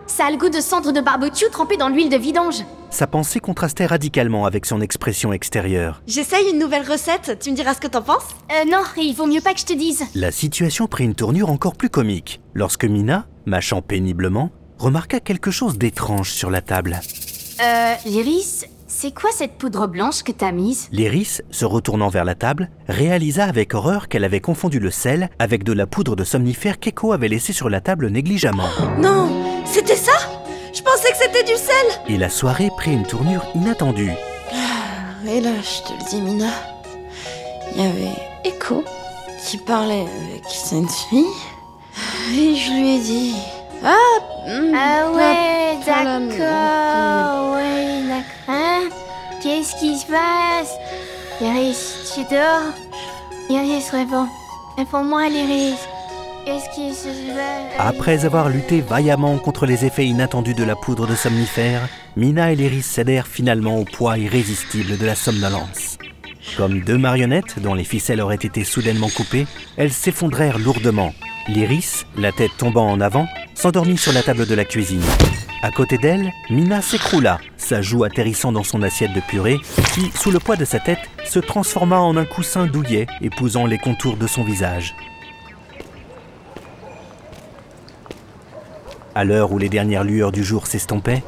Ça 0.07 0.25
a 0.25 0.31
le 0.31 0.37
goût 0.37 0.49
de 0.49 0.59
cendre 0.59 0.91
de 0.91 1.01
barbecue 1.01 1.49
trempée 1.51 1.77
dans 1.77 1.87
l'huile 1.87 2.09
de 2.09 2.17
vidange. 2.17 2.63
Sa 2.89 3.07
pensée 3.07 3.39
contrastait 3.39 3.85
radicalement 3.85 4.45
avec 4.45 4.65
son 4.65 4.81
expression 4.81 5.33
extérieure. 5.33 6.01
J'essaye 6.07 6.49
une 6.51 6.59
nouvelle 6.59 6.87
recette, 6.89 7.39
tu 7.39 7.51
me 7.51 7.55
diras 7.55 7.73
ce 7.73 7.79
que 7.79 7.87
t'en 7.87 8.01
penses? 8.01 8.27
Euh 8.51 8.69
non, 8.69 8.83
il 8.97 9.13
vaut 9.13 9.25
mieux 9.25 9.41
pas 9.41 9.53
que 9.53 9.59
je 9.59 9.65
te 9.65 9.73
dise. 9.73 10.03
La 10.13 10.31
situation 10.31 10.87
prit 10.87 11.05
une 11.05 11.15
tournure 11.15 11.49
encore 11.49 11.75
plus 11.75 11.89
comique, 11.89 12.41
lorsque 12.53 12.85
Mina, 12.85 13.27
mâchant 13.45 13.81
péniblement, 13.81 14.51
remarqua 14.77 15.19
quelque 15.19 15.51
chose 15.51 15.77
d'étrange 15.77 16.31
sur 16.31 16.49
la 16.49 16.61
table. 16.61 16.99
Euh, 17.61 17.93
Lyris, 18.05 18.65
c'est 18.95 19.13
quoi 19.13 19.31
cette 19.33 19.57
poudre 19.57 19.87
blanche 19.87 20.21
que 20.23 20.31
t'as 20.31 20.51
mise? 20.51 20.87
L'Iris, 20.91 21.41
se 21.49 21.65
retournant 21.65 22.09
vers 22.09 22.23
la 22.25 22.35
table, 22.35 22.69
réalisa 22.87 23.45
avec 23.45 23.73
horreur 23.73 24.07
qu'elle 24.07 24.23
avait 24.23 24.39
confondu 24.39 24.79
le 24.79 24.91
sel 24.91 25.29
avec 25.39 25.63
de 25.63 25.73
la 25.73 25.87
poudre 25.87 26.15
de 26.15 26.23
somnifère 26.23 26.79
qu'Echo 26.79 27.11
avait 27.11 27.27
laissée 27.27 27.53
sur 27.53 27.69
la 27.69 27.81
table 27.81 28.07
négligemment. 28.09 28.69
Non 28.99 29.29
C'était 29.65 29.95
ça? 29.95 30.13
Je 30.73 30.81
pensais 30.81 31.11
que 31.11 31.17
c'était 31.17 31.43
du 31.43 31.57
sel 31.57 32.01
Et 32.07 32.17
la 32.17 32.29
soirée 32.29 32.69
prit 32.77 32.93
une 32.93 33.05
tournure 33.05 33.43
inattendue. 33.55 34.11
Et 35.27 35.41
là, 35.41 35.51
je 35.61 35.87
te 35.87 35.93
le 35.93 36.09
dis, 36.09 36.21
Mina, 36.21 36.51
il 37.75 37.81
y 37.81 37.85
avait 37.85 38.15
Echo 38.45 38.83
qui 39.43 39.57
parlait 39.57 40.01
avec 40.01 40.43
cette 40.47 40.91
fille. 41.09 41.25
Et 42.35 42.55
je 42.55 42.71
lui 42.71 42.95
ai 42.95 42.99
dit 42.99 43.35
Ah 43.83 43.95
hmm, 44.47 44.73
Ah 44.75 45.11
ouais, 45.11 45.79
pas 45.85 46.03
la 46.03 46.19
d'accord, 46.19 47.55
ouais, 47.55 48.03
d'accord. 48.07 48.47
Hein 48.47 48.89
Qu'est-ce 49.41 49.75
qui 49.79 49.97
se 49.97 50.05
passe? 50.05 50.73
Lyris, 51.41 52.13
tu 52.15 52.21
dors? 52.33 52.73
Lyris, 53.49 53.89
réponds. 53.91 54.27
Réponds-moi, 54.77 55.27
Lyris. 55.29 55.75
Qu'est-ce 56.45 56.69
qui 56.75 56.93
se 56.93 57.07
passe? 57.07 57.73
Après 57.77 58.25
avoir 58.25 58.49
lutté 58.49 58.81
vaillamment 58.81 59.37
contre 59.37 59.65
les 59.65 59.85
effets 59.85 60.05
inattendus 60.05 60.53
de 60.53 60.63
la 60.63 60.75
poudre 60.75 61.07
de 61.07 61.15
somnifère, 61.15 61.81
Mina 62.15 62.51
et 62.51 62.55
l'Iris 62.55 62.85
cédèrent 62.85 63.27
finalement 63.27 63.77
au 63.77 63.85
poids 63.85 64.17
irrésistible 64.17 64.97
de 64.97 65.05
la 65.05 65.15
somnolence. 65.15 65.97
Comme 66.57 66.81
deux 66.81 66.97
marionnettes 66.97 67.59
dont 67.59 67.73
les 67.73 67.83
ficelles 67.83 68.21
auraient 68.21 68.35
été 68.35 68.63
soudainement 68.63 69.09
coupées, 69.09 69.47
elles 69.77 69.91
s'effondrèrent 69.91 70.59
lourdement. 70.59 71.13
L'Iris, 71.49 72.05
la 72.17 72.31
tête 72.31 72.51
tombant 72.57 72.89
en 72.89 73.01
avant, 73.01 73.27
s'endormit 73.53 73.97
sur 73.97 74.13
la 74.13 74.23
table 74.23 74.45
de 74.45 74.55
la 74.55 74.63
cuisine. 74.63 75.03
À 75.61 75.71
côté 75.71 75.97
d'elle, 75.97 76.31
Mina 76.49 76.81
s'écroula, 76.81 77.39
sa 77.57 77.81
joue 77.81 78.05
atterrissant 78.05 78.51
dans 78.51 78.63
son 78.63 78.81
assiette 78.81 79.13
de 79.13 79.19
purée, 79.19 79.59
qui, 79.93 80.09
sous 80.15 80.31
le 80.31 80.39
poids 80.39 80.55
de 80.55 80.65
sa 80.65 80.79
tête, 80.79 81.09
se 81.25 81.39
transforma 81.39 81.99
en 81.99 82.15
un 82.15 82.25
coussin 82.25 82.65
douillet 82.65 83.07
épousant 83.21 83.65
les 83.65 83.77
contours 83.77 84.15
de 84.15 84.27
son 84.27 84.43
visage. 84.43 84.95
À 89.15 89.25
l'heure 89.25 89.51
où 89.51 89.57
les 89.57 89.69
dernières 89.69 90.03
lueurs 90.03 90.31
du 90.31 90.43
jour 90.43 90.65
s'estompaient, 90.65 91.23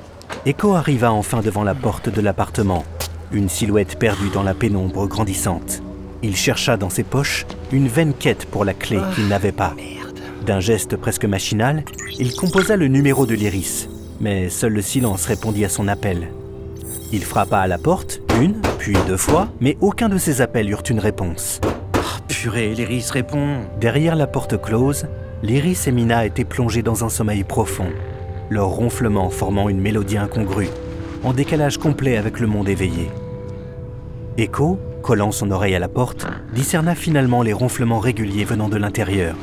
Echo 0.46 0.76
arriva 0.76 1.12
enfin 1.12 1.42
devant 1.42 1.64
la 1.64 1.76
porte 1.76 2.10
de 2.10 2.22
l'appartement, 2.22 2.86
une 3.32 3.50
silhouette 3.50 4.00
perdue 4.00 4.30
dans 4.30 4.44
la 4.44 4.54
pénombre 4.54 5.08
grandissante. 5.08 5.82
Il 6.24 6.36
chercha 6.36 6.78
dans 6.78 6.90
ses 6.90 7.04
poches 7.04 7.46
une 7.72 7.88
vaine 7.88 8.14
quête 8.14 8.46
pour 8.46 8.66
la 8.66 8.74
clé 8.74 9.00
qu'il 9.14 9.28
n'avait 9.28 9.52
pas. 9.52 9.76
D'un 10.46 10.60
geste 10.60 10.96
presque 10.96 11.26
machinal, 11.26 11.84
il 12.20 12.36
composa 12.36 12.76
le 12.76 12.88
numéro 12.88 13.26
de 13.26 13.34
l'iris, 13.34 13.90
mais 14.20 14.50
seul 14.50 14.74
le 14.74 14.82
silence 14.84 15.26
répondit 15.26 15.66
à 15.66 15.70
son 15.70 15.88
appel. 15.88 16.28
Il 17.12 17.24
frappa 17.24 17.58
à 17.58 17.68
la 17.68 17.80
porte, 17.80 18.22
une, 18.40 18.62
puis 18.78 18.96
deux 19.08 19.18
fois, 19.18 19.48
mais 19.60 19.76
aucun 19.82 20.08
de 20.08 20.20
ses 20.20 20.42
appels 20.42 20.70
eurent 20.70 20.84
une 20.88 21.00
réponse. 21.00 21.62
Purée, 22.28 22.76
l'Iris 22.76 23.10
répond. 23.10 23.62
Derrière 23.82 24.16
la 24.16 24.28
porte 24.28 24.62
close, 24.62 25.08
l'Iris 25.42 25.88
et 25.88 25.92
Mina 25.92 26.28
étaient 26.28 26.46
plongés 26.46 26.84
dans 26.84 27.04
un 27.04 27.10
sommeil 27.10 27.44
profond, 27.44 27.90
leur 28.52 28.68
ronflement 28.68 29.32
formant 29.32 29.68
une 29.68 29.82
mélodie 29.82 30.18
incongrue, 30.18 30.70
en 31.24 31.34
décalage 31.34 31.80
complet 31.80 32.18
avec 32.18 32.40
le 32.40 32.46
monde 32.46 32.70
éveillé. 32.70 33.10
Echo, 34.38 34.78
collant 35.02 35.32
son 35.32 35.50
oreille 35.50 35.76
à 35.76 35.80
la 35.80 35.88
porte, 35.88 36.28
discerna 36.54 36.94
finalement 36.94 37.42
les 37.42 37.54
ronflements 37.54 38.00
réguliers 38.00 38.46
venant 38.46 38.70
de 38.70 38.78
l'intérieur. 38.78 39.36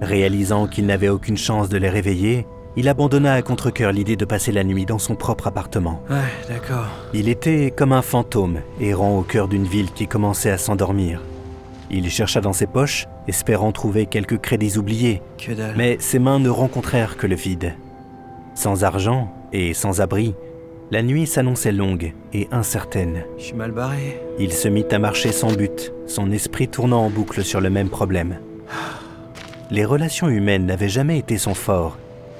Réalisant 0.00 0.66
qu'il 0.66 0.86
n'avait 0.86 1.08
aucune 1.08 1.36
chance 1.36 1.68
de 1.68 1.76
les 1.78 1.88
réveiller, 1.88 2.46
il 2.76 2.88
abandonna 2.88 3.34
à 3.34 3.42
contre-cœur 3.42 3.92
l'idée 3.92 4.16
de 4.16 4.24
passer 4.24 4.50
la 4.52 4.64
nuit 4.64 4.84
dans 4.84 4.98
son 4.98 5.14
propre 5.14 5.46
appartement. 5.46 6.02
Ouais, 6.10 6.16
d'accord. 6.48 6.88
Il 7.12 7.28
était 7.28 7.72
comme 7.74 7.92
un 7.92 8.02
fantôme, 8.02 8.60
errant 8.80 9.16
au 9.18 9.22
cœur 9.22 9.46
d'une 9.48 9.64
ville 9.64 9.92
qui 9.92 10.08
commençait 10.08 10.50
à 10.50 10.58
s'endormir. 10.58 11.20
Il 11.90 12.10
chercha 12.10 12.40
dans 12.40 12.52
ses 12.52 12.66
poches, 12.66 13.06
espérant 13.28 13.70
trouver 13.70 14.06
quelques 14.06 14.38
crédits 14.40 14.76
oubliés, 14.78 15.22
Que 15.38 15.52
dalle. 15.52 15.74
mais 15.76 15.96
ses 16.00 16.18
mains 16.18 16.40
ne 16.40 16.48
rencontrèrent 16.48 17.16
que 17.16 17.26
le 17.28 17.36
vide. 17.36 17.74
Sans 18.54 18.82
argent 18.82 19.32
et 19.52 19.74
sans 19.74 20.00
abri, 20.00 20.34
la 20.90 21.02
nuit 21.02 21.26
s'annonçait 21.26 21.72
longue 21.72 22.12
et 22.32 22.48
incertaine. 22.50 23.24
Je 23.38 23.44
suis 23.44 23.54
mal 23.54 23.70
barré. 23.70 24.20
Il 24.38 24.52
se 24.52 24.68
mit 24.68 24.84
à 24.90 24.98
marcher 24.98 25.30
sans 25.32 25.52
but, 25.54 25.92
son 26.06 26.30
esprit 26.32 26.68
tournant 26.68 27.04
en 27.06 27.10
boucle 27.10 27.44
sur 27.44 27.60
le 27.60 27.70
même 27.70 27.88
problème. 27.88 28.38
Les 29.70 29.86
relations 29.86 30.28
humaines 30.28 30.66
n'avaient 30.66 30.90
jamais 30.90 31.18
été 31.18 31.38
son 31.38 31.54
fort, 31.54 31.96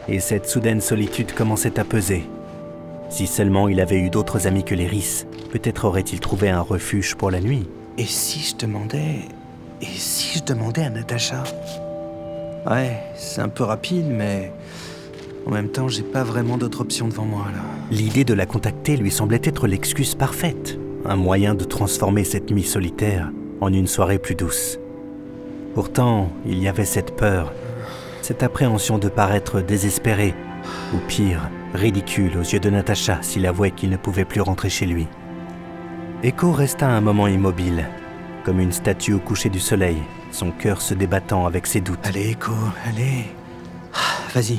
et 0.09 0.21
cette 0.21 0.47
soudaine 0.47 0.83
solitude 0.83 1.33
commençait 1.33 1.79
à 1.81 1.85
peser. 1.85 2.25
Si 3.09 3.27
seulement 3.27 3.69
il 3.69 3.81
avait 3.81 3.99
eu 3.99 4.11
d'autres 4.11 4.47
amis 4.47 4.63
que 4.63 4.75
les 4.75 4.87
Rhys, 4.87 5.25
peut-être 5.51 5.87
aurait-il 5.87 6.21
trouvé 6.21 6.51
un 6.51 6.61
refuge 6.61 7.15
pour 7.15 7.31
la 7.31 7.41
nuit. 7.41 7.67
Et 7.97 8.05
si 8.05 8.41
je 8.41 8.57
demandais. 8.57 9.21
Et 9.81 9.87
si 9.87 10.39
je 10.39 10.45
demandais 10.45 10.83
à 10.83 10.91
Natacha? 10.91 11.45
Ouais, 12.71 12.99
c'est 13.17 13.41
un 13.41 13.49
peu 13.49 13.65
rapide, 13.65 14.07
mais. 14.07 14.53
En 15.47 15.51
même 15.51 15.69
temps, 15.69 15.89
j'ai 15.89 16.03
pas 16.03 16.25
vraiment 16.25 16.59
d'autre 16.59 16.81
option 16.81 17.09
devant 17.09 17.25
moi, 17.27 17.47
là. 17.55 17.61
L'idée 17.91 18.25
de 18.25 18.35
la 18.35 18.47
contacter 18.47 18.97
lui 18.97 19.11
semblait 19.11 19.41
être 19.45 19.67
l'excuse 19.67 20.15
parfaite, 20.15 20.79
un 21.07 21.17
moyen 21.17 21.55
de 21.55 21.65
transformer 21.65 22.25
cette 22.25 22.51
nuit 22.51 22.65
solitaire 22.65 23.31
en 23.61 23.73
une 23.73 23.87
soirée 23.87 24.19
plus 24.19 24.35
douce. 24.35 24.79
Pourtant, 25.75 26.31
il 26.47 26.59
y 26.61 26.69
avait 26.69 26.85
cette 26.85 27.17
peur, 27.17 27.53
cette 28.23 28.43
appréhension 28.43 28.99
de 28.99 29.09
paraître 29.09 29.61
désespéré, 29.61 30.35
ou 30.95 30.99
pire, 31.09 31.51
ridicule 31.75 32.39
aux 32.39 32.43
yeux 32.43 32.61
de 32.61 32.71
Natacha 32.71 33.19
s'il 33.23 33.47
avouait 33.47 33.73
qu'il 33.73 33.91
ne 33.91 33.97
pouvait 33.97 34.25
plus 34.25 34.41
rentrer 34.41 34.71
chez 34.71 34.87
lui. 34.87 35.09
Echo 36.23 36.53
resta 36.53 36.89
un 36.89 37.01
moment 37.01 37.27
immobile, 37.27 37.87
comme 38.45 38.61
une 38.61 38.73
statue 38.73 39.15
au 39.15 39.19
coucher 39.19 39.49
du 39.49 39.61
soleil, 39.61 39.97
son 40.31 40.53
cœur 40.53 40.81
se 40.81 40.95
débattant 40.95 41.45
avec 41.47 41.67
ses 41.67 41.81
doutes. 41.81 41.99
Allez, 42.05 42.31
Echo, 42.31 42.53
allez. 42.87 43.27
Ah, 43.95 43.99
Vas-y. 44.33 44.59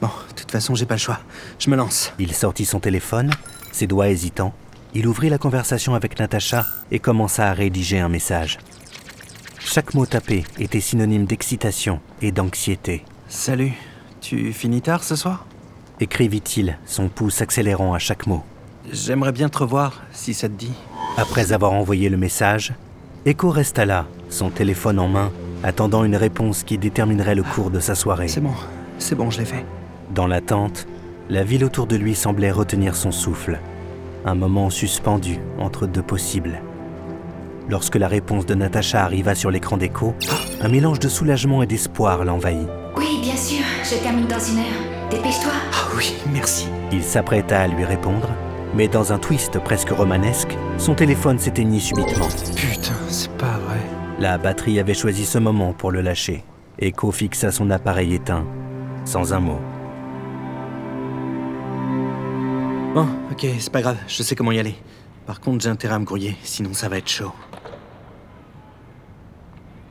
Bon, 0.00 0.10
de 0.28 0.34
toute 0.34 0.50
façon, 0.50 0.74
j'ai 0.74 0.86
pas 0.86 0.94
le 0.94 1.00
choix. 1.00 1.18
Je 1.58 1.68
me 1.70 1.76
lance. 1.76 2.12
Il 2.18 2.32
sortit 2.32 2.64
son 2.64 2.80
téléphone, 2.80 3.30
ses 3.72 3.86
doigts 3.86 4.08
hésitants. 4.08 4.54
Il 4.94 5.06
ouvrit 5.06 5.28
la 5.28 5.38
conversation 5.38 5.94
avec 5.94 6.18
Natacha 6.18 6.64
et 6.90 6.98
commença 6.98 7.48
à 7.48 7.52
rédiger 7.52 7.98
un 8.00 8.08
message. 8.08 8.58
Chaque 9.70 9.92
mot 9.92 10.06
tapé 10.06 10.44
était 10.58 10.80
synonyme 10.80 11.26
d'excitation 11.26 12.00
et 12.22 12.32
d'anxiété. 12.32 13.04
Salut. 13.28 13.74
Tu 14.22 14.54
finis 14.54 14.80
tard 14.80 15.04
ce 15.04 15.14
soir? 15.14 15.44
Écrivit-il, 16.00 16.78
son 16.86 17.10
pouce 17.10 17.42
accélérant 17.42 17.92
à 17.92 17.98
chaque 17.98 18.26
mot. 18.26 18.42
J'aimerais 18.90 19.32
bien 19.32 19.50
te 19.50 19.58
revoir, 19.58 20.04
si 20.10 20.32
ça 20.32 20.48
te 20.48 20.54
dit. 20.54 20.72
Après 21.18 21.52
avoir 21.52 21.74
envoyé 21.74 22.08
le 22.08 22.16
message, 22.16 22.72
Echo 23.26 23.50
resta 23.50 23.84
là, 23.84 24.06
son 24.30 24.48
téléphone 24.48 24.98
en 24.98 25.08
main, 25.08 25.30
attendant 25.62 26.02
une 26.02 26.16
réponse 26.16 26.62
qui 26.62 26.78
déterminerait 26.78 27.34
le 27.34 27.42
cours 27.42 27.70
de 27.70 27.78
sa 27.78 27.94
soirée. 27.94 28.28
C'est 28.28 28.40
bon. 28.40 28.54
C'est 28.98 29.16
bon, 29.16 29.28
je 29.28 29.38
l'ai 29.38 29.44
fait. 29.44 29.66
Dans 30.14 30.26
l'attente, 30.26 30.86
la 31.28 31.44
ville 31.44 31.66
autour 31.66 31.86
de 31.86 31.96
lui 31.96 32.14
semblait 32.14 32.50
retenir 32.50 32.96
son 32.96 33.12
souffle. 33.12 33.60
Un 34.24 34.34
moment 34.34 34.70
suspendu 34.70 35.40
entre 35.58 35.86
deux 35.86 36.02
possibles. 36.02 36.62
Lorsque 37.68 37.96
la 37.96 38.08
réponse 38.08 38.46
de 38.46 38.54
Natacha 38.54 39.04
arriva 39.04 39.34
sur 39.34 39.50
l'écran 39.50 39.76
d'écho, 39.76 40.14
un 40.62 40.68
mélange 40.68 41.00
de 41.00 41.08
soulagement 41.08 41.62
et 41.62 41.66
d'espoir 41.66 42.24
l'envahit. 42.24 42.66
Oui, 42.96 43.18
bien 43.20 43.36
sûr, 43.36 43.62
je 43.84 44.02
termine 44.02 44.26
dans 44.26 44.40
une 44.40 44.60
heure. 44.60 45.10
Dépêche-toi. 45.10 45.52
Ah 45.72 45.88
oui, 45.94 46.14
merci. 46.32 46.66
Il 46.92 47.02
s'apprêta 47.02 47.60
à 47.60 47.66
lui 47.66 47.84
répondre, 47.84 48.28
mais 48.74 48.88
dans 48.88 49.12
un 49.12 49.18
twist 49.18 49.58
presque 49.58 49.90
romanesque, 49.90 50.56
son 50.78 50.94
téléphone 50.94 51.38
s'éteignit 51.38 51.82
subitement. 51.82 52.28
Putain, 52.56 52.94
c'est 53.08 53.30
pas 53.32 53.58
vrai. 53.58 53.80
La 54.18 54.38
batterie 54.38 54.80
avait 54.80 54.94
choisi 54.94 55.26
ce 55.26 55.36
moment 55.36 55.74
pour 55.74 55.90
le 55.90 56.00
lâcher. 56.00 56.44
Echo 56.78 57.10
fixa 57.12 57.52
son 57.52 57.70
appareil 57.70 58.14
éteint, 58.14 58.46
sans 59.04 59.34
un 59.34 59.40
mot. 59.40 59.60
Bon, 62.94 63.06
ok, 63.30 63.46
c'est 63.58 63.72
pas 63.72 63.82
grave, 63.82 63.98
je 64.06 64.22
sais 64.22 64.34
comment 64.34 64.52
y 64.52 64.58
aller. 64.58 64.74
Par 65.26 65.40
contre, 65.40 65.62
j'ai 65.62 65.68
intérêt 65.68 65.94
à 65.94 65.98
me 65.98 66.06
grouiller, 66.06 66.34
sinon 66.42 66.72
ça 66.72 66.88
va 66.88 66.96
être 66.96 67.08
chaud. 67.08 67.32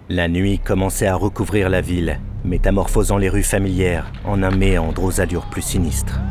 La 0.10 0.30
nuit 0.30 0.60
commençait 0.60 1.08
à 1.08 1.16
recouvrir 1.16 1.70
la 1.70 1.82
ville, 1.82 2.22
métamorphosant 2.46 3.18
les 3.18 3.28
rues 3.28 3.44
familières 3.44 4.10
en 4.24 4.42
un 4.42 4.52
méandre 4.52 5.04
aux 5.04 5.20
allures 5.20 5.48
plus 5.48 5.62
sinistres. 5.62 6.22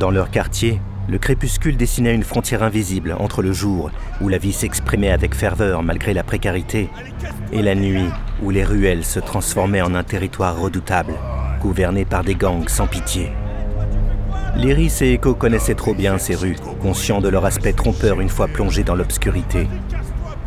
Dans 0.00 0.10
leur 0.10 0.30
quartier, 0.30 0.80
le 1.06 1.18
crépuscule 1.18 1.76
dessinait 1.76 2.14
une 2.14 2.22
frontière 2.22 2.62
invisible 2.62 3.14
entre 3.18 3.42
le 3.42 3.52
jour, 3.52 3.90
où 4.22 4.30
la 4.30 4.38
vie 4.38 4.54
s'exprimait 4.54 5.10
avec 5.10 5.34
ferveur 5.34 5.82
malgré 5.82 6.14
la 6.14 6.22
précarité, 6.22 6.88
et 7.52 7.60
la 7.60 7.74
nuit, 7.74 8.08
où 8.42 8.48
les 8.48 8.64
ruelles 8.64 9.04
se 9.04 9.20
transformaient 9.20 9.82
en 9.82 9.94
un 9.94 10.02
territoire 10.02 10.58
redoutable, 10.58 11.12
gouverné 11.60 12.06
par 12.06 12.24
des 12.24 12.36
gangs 12.36 12.68
sans 12.68 12.86
pitié. 12.86 13.32
Lyris 14.56 15.02
et 15.02 15.12
Echo 15.12 15.34
connaissaient 15.34 15.74
trop 15.74 15.92
bien 15.92 16.16
ces 16.16 16.36
rues, 16.36 16.56
conscients 16.80 17.20
de 17.20 17.28
leur 17.28 17.44
aspect 17.44 17.74
trompeur 17.74 18.22
une 18.22 18.30
fois 18.30 18.48
plongés 18.48 18.84
dans 18.84 18.94
l'obscurité. 18.94 19.66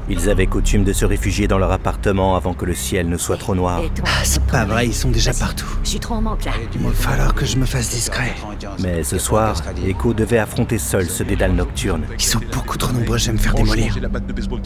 Ils 0.10 0.30
avaient 0.30 0.48
coutume 0.48 0.84
de 0.84 0.92
se 0.94 1.06
réfugier 1.06 1.48
dans 1.48 1.60
leur 1.60 1.72
appartement 1.72 2.36
avant 2.36 2.54
que 2.54 2.66
le 2.66 2.74
ciel 2.74 3.08
ne 3.10 3.18
soit 3.18 3.38
trop 3.38 3.54
noir. 3.54 3.82
Ah, 4.06 4.10
c'est 4.24 4.44
pas 4.46 4.66
vrai, 4.66 4.88
ils 4.88 4.96
sont 4.96 5.10
déjà 5.12 5.32
partout. 5.34 5.68
Je 5.84 5.90
suis 5.90 6.00
trop 6.00 6.16
en 6.16 6.22
manque 6.22 6.46
là. 6.46 6.52
Il 6.74 6.82
va 6.82 6.92
falloir 6.92 7.34
que 7.36 7.46
je 7.46 7.58
me 7.58 7.66
fasse 7.66 7.90
discret. 7.90 8.34
Mais 8.80 9.04
ce 9.04 9.20
soir, 9.20 9.56
Echo 9.88 10.14
devait 10.14 10.40
affronter 10.40 10.78
seul 10.80 11.08
ce 11.10 11.22
dédale 11.24 11.54
nocturne. 11.54 12.06
Ils 12.18 12.22
sont 12.24 12.40
beaucoup 12.54 12.78
trop 12.78 12.92
nombreux, 12.92 13.18
j'aime 13.20 13.38
faire 13.38 13.54
démolir. 13.54 13.96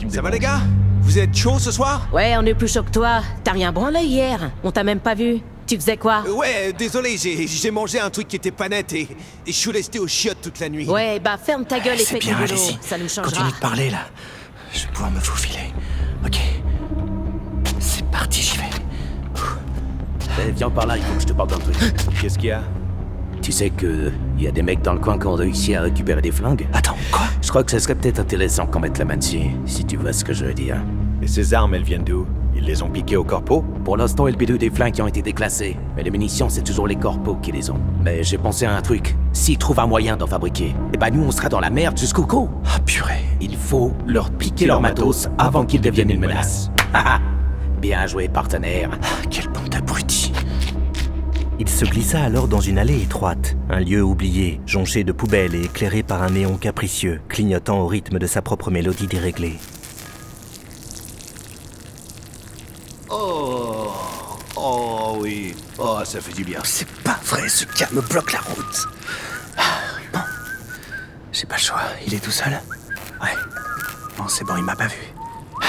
Ça 0.10 0.21
va 0.21 0.29
les 0.29 0.39
gars? 0.39 0.62
Vous 1.01 1.19
êtes 1.19 1.36
chaud 1.36 1.60
ce 1.60 1.71
soir? 1.71 2.08
Ouais, 2.13 2.36
on 2.38 2.45
est 2.45 2.53
plus 2.53 2.71
chaud 2.71 2.84
que 2.84 2.91
toi. 2.91 3.21
T'as 3.43 3.51
rien 3.51 3.73
branlé 3.73 3.99
hier. 4.03 4.51
On 4.63 4.71
t'a 4.71 4.86
même 4.86 4.99
pas 5.01 5.15
vu. 5.15 5.39
Tu 5.67 5.75
faisais 5.75 5.97
quoi? 5.97 6.23
Euh, 6.27 6.32
Ouais, 6.34 6.73
désolé, 6.77 7.17
j'ai 7.17 7.47
j'ai 7.47 7.71
mangé 7.71 7.99
un 7.99 8.10
truc 8.10 8.27
qui 8.27 8.36
était 8.36 8.51
pas 8.51 8.67
net 8.69 8.91
et, 8.93 9.01
et 9.01 9.08
je 9.47 9.51
suis 9.51 9.71
resté 9.71 9.97
au 9.99 10.08
chiottes 10.08 10.41
toute 10.41 10.60
la 10.60 10.67
nuit. 10.69 10.88
Ouais, 10.89 11.19
bah 11.19 11.38
ferme 11.41 11.65
ta 11.65 11.79
gueule 11.79 11.99
et 11.99 12.03
fais 12.06 12.19
ton 12.19 12.27
bien, 12.27 12.36
boulot. 12.38 12.51
allez-y. 12.53 12.77
Ça 12.82 12.97
nous 12.97 13.08
changera. 13.10 13.32
Continue 13.32 13.51
de 13.51 13.58
parler 13.60 13.89
là. 13.89 13.99
Je 14.73 14.88
vais 14.88 14.91
pouvoir 14.91 15.12
me 15.12 15.19
faufiler. 15.19 15.71
Ok. 16.25 16.39
C'est 17.79 18.05
parti, 18.07 18.41
j'y 18.41 18.57
vais. 18.57 18.63
Eh, 20.47 20.51
viens 20.51 20.69
par 20.69 20.88
là, 20.88 20.97
il 20.97 21.03
faut 21.03 21.13
que 21.13 21.21
je 21.21 21.27
te 21.27 21.33
parle 21.33 21.49
d'un 21.49 21.59
truc. 21.59 21.75
Qu'est-ce 22.19 22.39
qu'il 22.39 22.49
y 22.49 22.51
a? 22.51 22.63
Tu 23.41 23.51
sais 23.51 23.69
que 23.69 24.12
y 24.38 24.47
a 24.47 24.51
des 24.51 24.63
mecs 24.63 24.81
dans 24.81 24.93
le 24.93 24.99
coin 24.99 25.19
qui 25.19 25.27
ont 25.27 25.36
réussi 25.36 25.75
à 25.75 25.81
récupérer 25.81 26.21
des 26.21 26.31
flingues? 26.31 26.67
Attends, 26.73 26.97
quoi? 27.12 27.25
Je 27.41 27.49
crois 27.49 27.63
que 27.63 27.71
ce 27.71 27.77
serait 27.77 27.93
peut-être 27.93 28.19
intéressant 28.19 28.65
qu'on 28.65 28.79
mette 28.79 28.97
la 28.97 29.05
main 29.05 29.17
dessus, 29.17 29.51
si 29.65 29.86
tu 29.86 29.97
vois 29.97 30.12
ce 30.12 30.23
que 30.23 30.33
je 30.33 30.45
veux 30.45 30.53
dire. 30.53 30.77
Et 31.21 31.27
ces 31.27 31.53
armes, 31.53 31.75
elles 31.75 31.83
viennent 31.83 32.03
d'où 32.03 32.25
Ils 32.63 32.67
les 32.67 32.82
ont 32.82 32.89
piquées 32.89 33.17
au 33.17 33.26
corpo 33.26 33.62
Pour 33.84 33.97
l'instant, 33.97 34.26
il 34.26 34.38
bidouille 34.38 34.58
des 34.58 34.69
flingues 34.69 34.93
qui 34.93 35.02
ont 35.02 35.08
été 35.08 35.21
déclassés, 35.21 35.76
mais 35.97 36.04
les 36.04 36.12
munitions, 36.12 36.47
c'est 36.47 36.62
toujours 36.62 36.88
les 36.88 36.95
corpos 36.95 37.38
qui 37.41 37.52
les 37.52 37.69
ont. 37.69 37.80
Mais 38.02 38.23
j'ai 38.23 38.38
pensé 38.38 38.65
à 38.65 38.73
un 38.73 38.82
truc. 38.82 39.17
S'ils 39.34 39.58
trouvent 39.58 39.82
un 39.82 39.86
moyen 39.86 40.15
d'en 40.15 40.28
fabriquer, 40.28 40.73
eh 40.93 40.97
ben 40.97 41.10
nous, 41.10 41.26
on 41.26 41.32
sera 41.32 41.49
dans 41.49 41.60
la 41.60 41.69
merde 41.69 41.97
jusqu'au 41.97 42.26
cou. 42.26 42.49
Ah, 42.65 42.80
purée. 42.80 43.26
Il 43.41 43.58
faut 43.58 43.91
leur 44.08 44.32
piquer 44.32 44.65
leur 44.65 44.80
matos 44.80 45.28
avant 45.38 45.65
qu'ils 45.65 45.82
deviennent 45.82 46.12
une 46.12 46.21
menace. 46.21 46.71
Haha 46.93 47.19
Bien 47.82 48.08
joué, 48.08 48.30
partenaire. 48.30 48.91
Ah, 48.93 49.28
quelle 49.30 49.49
bande 49.49 49.67
d'abrutis. 49.67 50.32
Il 51.60 51.67
se 51.67 51.84
glissa 51.84 52.23
alors 52.23 52.47
dans 52.47 52.62
une 52.62 52.78
allée 52.78 53.02
étroite, 53.02 53.58
un 53.69 53.82
lieu 53.82 54.02
oublié, 54.02 54.62
jonché 54.65 55.04
de 55.04 55.12
poubelles 55.12 55.56
et 55.56 55.65
éclairé 55.65 56.02
par 56.02 56.23
un 56.23 56.30
néon 56.30 56.56
capricieux, 56.56 57.19
clignotant 57.28 57.82
au 57.82 57.88
rythme 57.88 58.19
de 58.19 58.26
sa 58.26 58.41
propre 58.41 58.71
mélodie 58.71 59.08
déréglée. 59.08 59.58
Oh, 63.15 63.91
oh 64.56 65.17
Oh, 66.03 66.05
ça 66.05 66.19
fait 66.19 66.33
du 66.33 66.43
bien. 66.43 66.59
C'est 66.65 66.87
pas 67.01 67.17
vrai, 67.25 67.47
ce 67.47 67.63
gars 67.79 67.87
me 67.93 68.01
bloque 68.01 68.33
la 68.33 68.39
route. 68.41 68.87
Ah, 69.57 69.61
Bon. 70.11 70.19
J'ai 71.31 71.45
pas 71.45 71.55
le 71.55 71.61
choix, 71.61 71.79
il 72.05 72.13
est 72.13 72.19
tout 72.19 72.29
seul 72.31 72.59
Ouais. 73.21 73.29
Bon, 74.17 74.27
c'est 74.27 74.43
bon, 74.43 74.57
il 74.57 74.63
m'a 74.63 74.75
pas 74.75 74.87
vu. 74.87 74.97
Ah, 75.61 75.65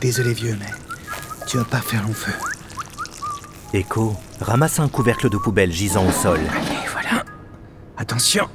Désolé, 0.00 0.32
vieux, 0.32 0.56
mais 0.58 0.70
tu 1.46 1.58
vas 1.58 1.64
pas 1.64 1.82
faire 1.82 2.02
long 2.02 2.14
feu. 2.14 2.32
Echo 3.74 4.16
ramassa 4.40 4.82
un 4.82 4.88
couvercle 4.88 5.28
de 5.28 5.36
poubelle 5.36 5.70
gisant 5.70 6.06
au 6.06 6.12
sol. 6.12 6.40
Et 6.40 6.88
voilà. 6.90 7.22
Attention. 7.98 8.48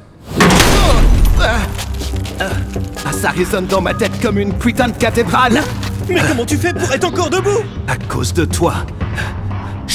Ah, 1.40 3.12
ça 3.14 3.30
résonne 3.30 3.68
dans 3.68 3.82
ma 3.82 3.94
tête 3.94 4.20
comme 4.20 4.40
une 4.40 4.58
putain 4.58 4.88
de 4.88 4.98
cathédrale. 4.98 5.62
Mais 6.10 6.22
comment 6.28 6.46
tu 6.46 6.58
fais 6.58 6.74
pour 6.74 6.92
être 6.92 7.06
encore 7.06 7.30
debout? 7.30 7.60
À 7.88 7.98
cause 7.98 8.34
de 8.34 8.46
toi. 8.46 8.78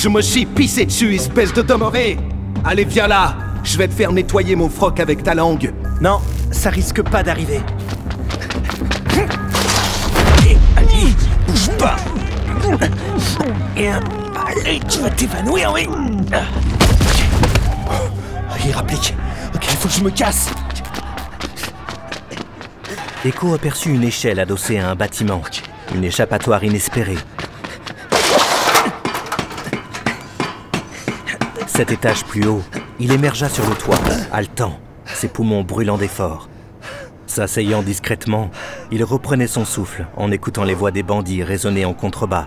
Je 0.05 0.11
me 0.11 0.21
suis 0.21 0.45
pissé 0.45 0.85
dessus, 0.85 1.15
espèce 1.15 1.51
de 1.55 1.63
demeuré. 1.63 2.19
Allez, 2.63 2.85
viens 2.85 3.07
là. 3.07 3.39
Je 3.63 3.79
vais 3.79 3.89
te 3.89 3.95
faire 3.95 4.13
nettoyer 4.13 4.55
mon 4.55 4.69
froc 4.69 5.01
avec 5.01 5.23
ta 5.23 5.35
langue. 5.35 5.73
Non, 6.03 6.21
ça 6.51 6.69
risque 6.69 7.01
pas 7.01 7.23
d'arriver. 7.23 7.63
Allez, 10.77 11.15
bouge 11.49 11.71
pas. 11.79 11.97
Allez, 13.79 14.81
tu 14.87 14.99
vas 14.99 15.09
t'évanouir, 15.09 15.73
oui. 15.73 15.89
Il 18.67 18.73
rapplique. 18.73 19.15
Ok, 19.55 19.65
il 19.71 19.77
faut 19.79 19.89
que 19.89 19.95
je 19.95 20.05
me 20.05 20.11
casse. 20.11 20.51
Echo 23.25 23.55
aperçut 23.55 23.89
une 23.89 24.05
échelle 24.05 24.39
adossée 24.39 24.77
à 24.77 24.91
un 24.91 24.95
bâtiment, 24.97 25.41
une 25.95 26.05
échappatoire 26.05 26.63
inespérée. 26.63 27.17
Sept 31.77 31.91
étages 31.91 32.25
plus 32.25 32.47
haut, 32.47 32.63
il 33.01 33.11
émergea 33.11 33.49
sur 33.49 33.69
le 33.69 33.75
toit, 33.75 33.99
haletant, 34.33 34.79
ses 35.07 35.27
poumons 35.27 35.65
brûlant 35.65 35.99
d'effort. 35.99 36.49
S'asseyant 37.27 37.83
discrètement, 37.83 38.53
il 38.93 39.03
reprenait 39.03 39.49
son 39.49 39.65
souffle 39.65 40.07
en 40.17 40.31
écoutant 40.31 40.63
les 40.63 40.75
voix 40.75 40.93
des 40.93 41.03
bandits 41.03 41.43
résonner 41.43 41.85
en 41.85 41.93
contrebas, 41.93 42.47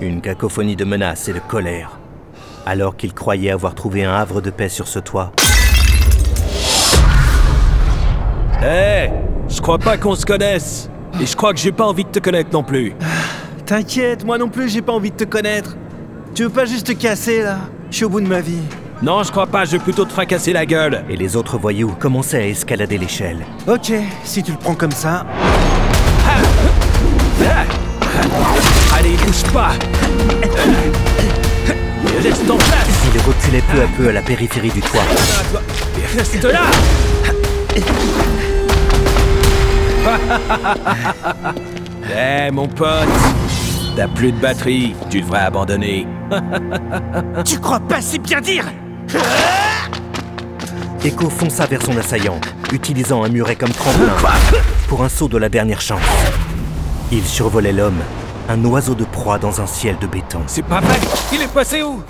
une 0.00 0.22
cacophonie 0.22 0.74
de 0.74 0.86
menaces 0.86 1.28
et 1.28 1.34
de 1.34 1.38
colère. 1.38 1.98
Alors 2.64 2.96
qu'il 2.96 3.12
croyait 3.12 3.50
avoir 3.50 3.74
trouvé 3.74 4.04
un 4.04 4.14
havre 4.14 4.40
de 4.40 4.48
paix 4.48 4.70
sur 4.70 4.88
ce 4.88 4.98
toit, 4.98 5.32
Eh, 8.64 9.08
je 9.48 9.60
crois 9.60 9.78
pas 9.78 9.98
qu'on 9.98 10.14
se 10.14 10.24
connaisse. 10.24 10.88
Et 11.20 11.26
je 11.26 11.36
crois 11.36 11.52
que 11.52 11.58
j'ai 11.58 11.72
pas 11.72 11.84
envie 11.84 12.04
de 12.04 12.10
te 12.10 12.20
connaître 12.20 12.50
non 12.52 12.62
plus. 12.62 12.94
T'inquiète, 13.66 14.24
moi 14.24 14.38
non 14.38 14.48
plus, 14.48 14.70
j'ai 14.70 14.80
pas 14.82 14.92
envie 14.92 15.10
de 15.10 15.16
te 15.16 15.24
connaître. 15.24 15.76
Tu 16.34 16.44
veux 16.44 16.48
pas 16.48 16.64
juste 16.64 16.86
te 16.86 16.92
casser, 16.92 17.42
là? 17.42 17.58
Je 17.92 17.96
suis 17.98 18.04
au 18.06 18.08
bout 18.08 18.22
de 18.22 18.26
ma 18.26 18.40
vie. 18.40 18.62
Non, 19.02 19.22
je 19.22 19.30
crois 19.30 19.46
pas, 19.46 19.66
je 19.66 19.72
vais 19.72 19.78
plutôt 19.78 20.06
te 20.06 20.12
fracasser 20.12 20.54
la 20.54 20.64
gueule. 20.64 21.04
et 21.10 21.16
les 21.16 21.36
autres 21.36 21.58
voyous 21.58 21.94
commençaient 22.00 22.38
à 22.38 22.46
escalader 22.46 22.96
l'échelle. 22.96 23.44
Ok, 23.68 23.92
si 24.24 24.42
tu 24.42 24.52
le 24.52 24.56
prends 24.56 24.74
comme 24.74 24.92
ça. 24.92 25.26
Allez, 28.96 29.16
bouge 29.26 29.42
pas. 29.52 29.72
Laisse 32.22 32.46
ton 32.46 32.56
place. 32.56 32.88
Il 33.14 33.20
reculait 33.20 33.62
peu 33.70 33.82
à 33.82 33.86
peu 33.94 34.08
à 34.08 34.12
la 34.12 34.22
périphérie 34.22 34.70
du 34.70 34.80
toit. 34.80 35.02
Reste 36.16 36.44
là. 36.44 36.62
Eh, 42.14 42.50
mon 42.50 42.68
pote. 42.68 43.08
T'as 43.96 44.08
plus 44.08 44.32
de 44.32 44.38
batterie, 44.38 44.94
tu 45.08 45.20
devrais 45.22 45.40
abandonner. 45.40 46.06
Tu 47.44 47.58
crois 47.58 47.80
pas 47.80 48.00
si 48.00 48.18
bien 48.18 48.40
dire 48.40 48.64
Echo 51.04 51.28
fonça 51.28 51.66
vers 51.66 51.82
son 51.82 51.96
assaillant, 51.96 52.40
utilisant 52.72 53.24
un 53.24 53.28
muret 53.28 53.56
comme 53.56 53.70
tremplin 53.70 54.12
pour 54.86 55.02
un 55.02 55.08
saut 55.08 55.28
de 55.28 55.36
la 55.36 55.48
dernière 55.48 55.80
chance. 55.80 56.00
Il 57.10 57.24
survolait 57.24 57.72
l'homme, 57.72 57.98
un 58.48 58.64
oiseau 58.64 58.94
de 58.94 59.04
proie 59.04 59.38
dans 59.38 59.60
un 59.60 59.66
ciel 59.66 59.96
de 60.00 60.06
béton. 60.06 60.40
C'est 60.46 60.64
pas 60.64 60.80
vrai. 60.80 60.98
Il 61.32 61.42
est 61.42 61.52
passé 61.52 61.82
où? 61.82 62.02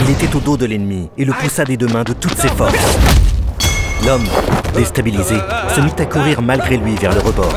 Il 0.00 0.10
était 0.10 0.34
au 0.34 0.40
dos 0.40 0.56
de 0.56 0.66
l'ennemi 0.66 1.10
et 1.16 1.24
le 1.24 1.32
poussa 1.32 1.64
des 1.64 1.76
deux 1.76 1.86
mains 1.86 2.02
de 2.02 2.12
toutes 2.12 2.36
ses 2.38 2.48
forces. 2.48 2.98
L'homme, 4.04 4.26
déstabilisé, 4.74 5.36
se 5.74 5.80
mit 5.80 5.92
à 5.98 6.06
courir 6.06 6.42
malgré 6.42 6.76
lui 6.76 6.96
vers 6.96 7.14
le 7.14 7.20
rebord. 7.20 7.54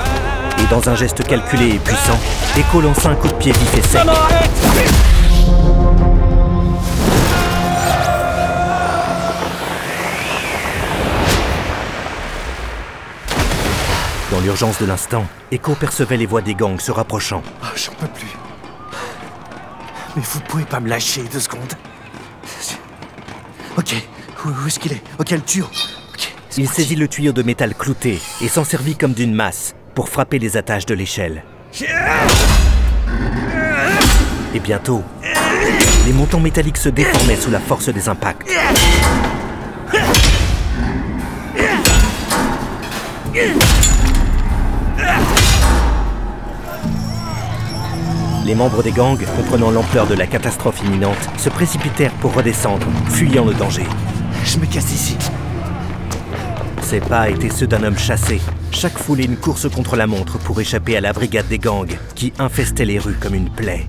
Et 0.59 0.67
dans 0.69 0.87
un 0.89 0.95
geste 0.95 1.23
calculé 1.23 1.69
et 1.69 1.79
puissant, 1.79 2.19
Echo 2.55 2.81
lança 2.81 3.09
un 3.09 3.15
coup 3.15 3.29
de 3.29 3.33
pied 3.33 3.51
vif 3.51 3.77
et 3.77 3.81
sec. 3.81 4.01
L'urgence 14.43 14.79
de 14.79 14.85
l'instant, 14.85 15.25
Echo 15.51 15.73
percevait 15.75 16.17
les 16.17 16.25
voix 16.25 16.41
des 16.41 16.53
gangs 16.55 16.79
se 16.79 16.91
rapprochant. 16.91 17.41
Ah, 17.61 17.67
J'en 17.75 17.93
peux 17.93 18.07
plus. 18.07 18.27
Mais 20.15 20.21
vous 20.23 20.39
pouvez 20.41 20.65
pas 20.65 20.79
me 20.79 20.89
lâcher 20.89 21.23
deux 21.31 21.39
secondes. 21.39 21.73
Ok, 23.77 23.95
où, 24.45 24.49
où 24.49 24.67
est-ce 24.67 24.79
qu'il 24.79 24.93
est? 24.93 25.01
Ok, 25.19 25.31
le 25.31 25.41
tuyau. 25.41 25.67
Il 26.57 26.69
saisit 26.69 26.95
le 26.95 27.07
tuyau 27.07 27.31
de 27.31 27.41
métal 27.41 27.73
clouté 27.73 28.21
et 28.41 28.47
s'en 28.47 28.63
servit 28.63 28.95
comme 28.95 29.13
d'une 29.13 29.33
masse 29.33 29.73
pour 29.95 30.09
frapper 30.09 30.37
les 30.37 30.55
attaches 30.57 30.85
de 30.85 30.93
l'échelle. 30.93 31.43
Et 34.53 34.59
bientôt, 34.59 35.03
les 36.05 36.13
montants 36.13 36.39
métalliques 36.39 36.77
se 36.77 36.89
déformaient 36.89 37.37
sous 37.37 37.49
la 37.49 37.59
force 37.59 37.89
des 37.89 38.07
impacts. 38.07 38.47
Les 48.45 48.55
membres 48.55 48.83
des 48.83 48.91
gangs, 48.91 49.23
comprenant 49.37 49.71
l'ampleur 49.71 50.05
de 50.05 50.15
la 50.15 50.27
catastrophe 50.27 50.83
imminente, 50.83 51.17
se 51.37 51.47
précipitèrent 51.47 52.11
pour 52.15 52.33
redescendre, 52.33 52.85
fuyant 53.09 53.45
le 53.45 53.53
danger. 53.53 53.85
Je 54.43 54.57
me 54.59 54.65
casse 54.65 54.87
d'ici. 54.87 55.15
Ses 56.81 56.99
pas 56.99 57.29
étaient 57.29 57.49
ceux 57.49 57.67
d'un 57.67 57.83
homme 57.83 57.97
chassé. 57.97 58.41
Chaque 58.71 58.97
foulée 58.97 59.23
une 59.23 59.37
course 59.37 59.69
contre 59.69 59.95
la 59.95 60.07
montre 60.07 60.37
pour 60.39 60.59
échapper 60.59 60.97
à 60.97 61.01
la 61.01 61.13
brigade 61.13 61.47
des 61.47 61.57
gangs, 61.57 61.97
qui 62.15 62.33
infestait 62.37 62.83
les 62.83 62.99
rues 62.99 63.17
comme 63.17 63.33
une 63.33 63.49
plaie. 63.49 63.87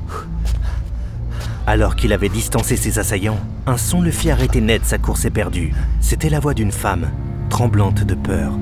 Alors 1.66 1.96
qu'il 1.96 2.12
avait 2.12 2.28
distancé 2.28 2.76
ses 2.76 3.00
assaillants, 3.00 3.40
un 3.66 3.76
son 3.76 4.02
le 4.02 4.12
fit 4.12 4.30
arrêter 4.30 4.60
net 4.60 4.84
sa 4.84 4.98
course 4.98 5.24
éperdue. 5.24 5.74
C'était 6.00 6.30
la 6.30 6.38
voix 6.38 6.54
d'une 6.54 6.72
femme, 6.72 7.10
tremblante 7.50 8.04
de 8.04 8.14
peur. 8.14 8.52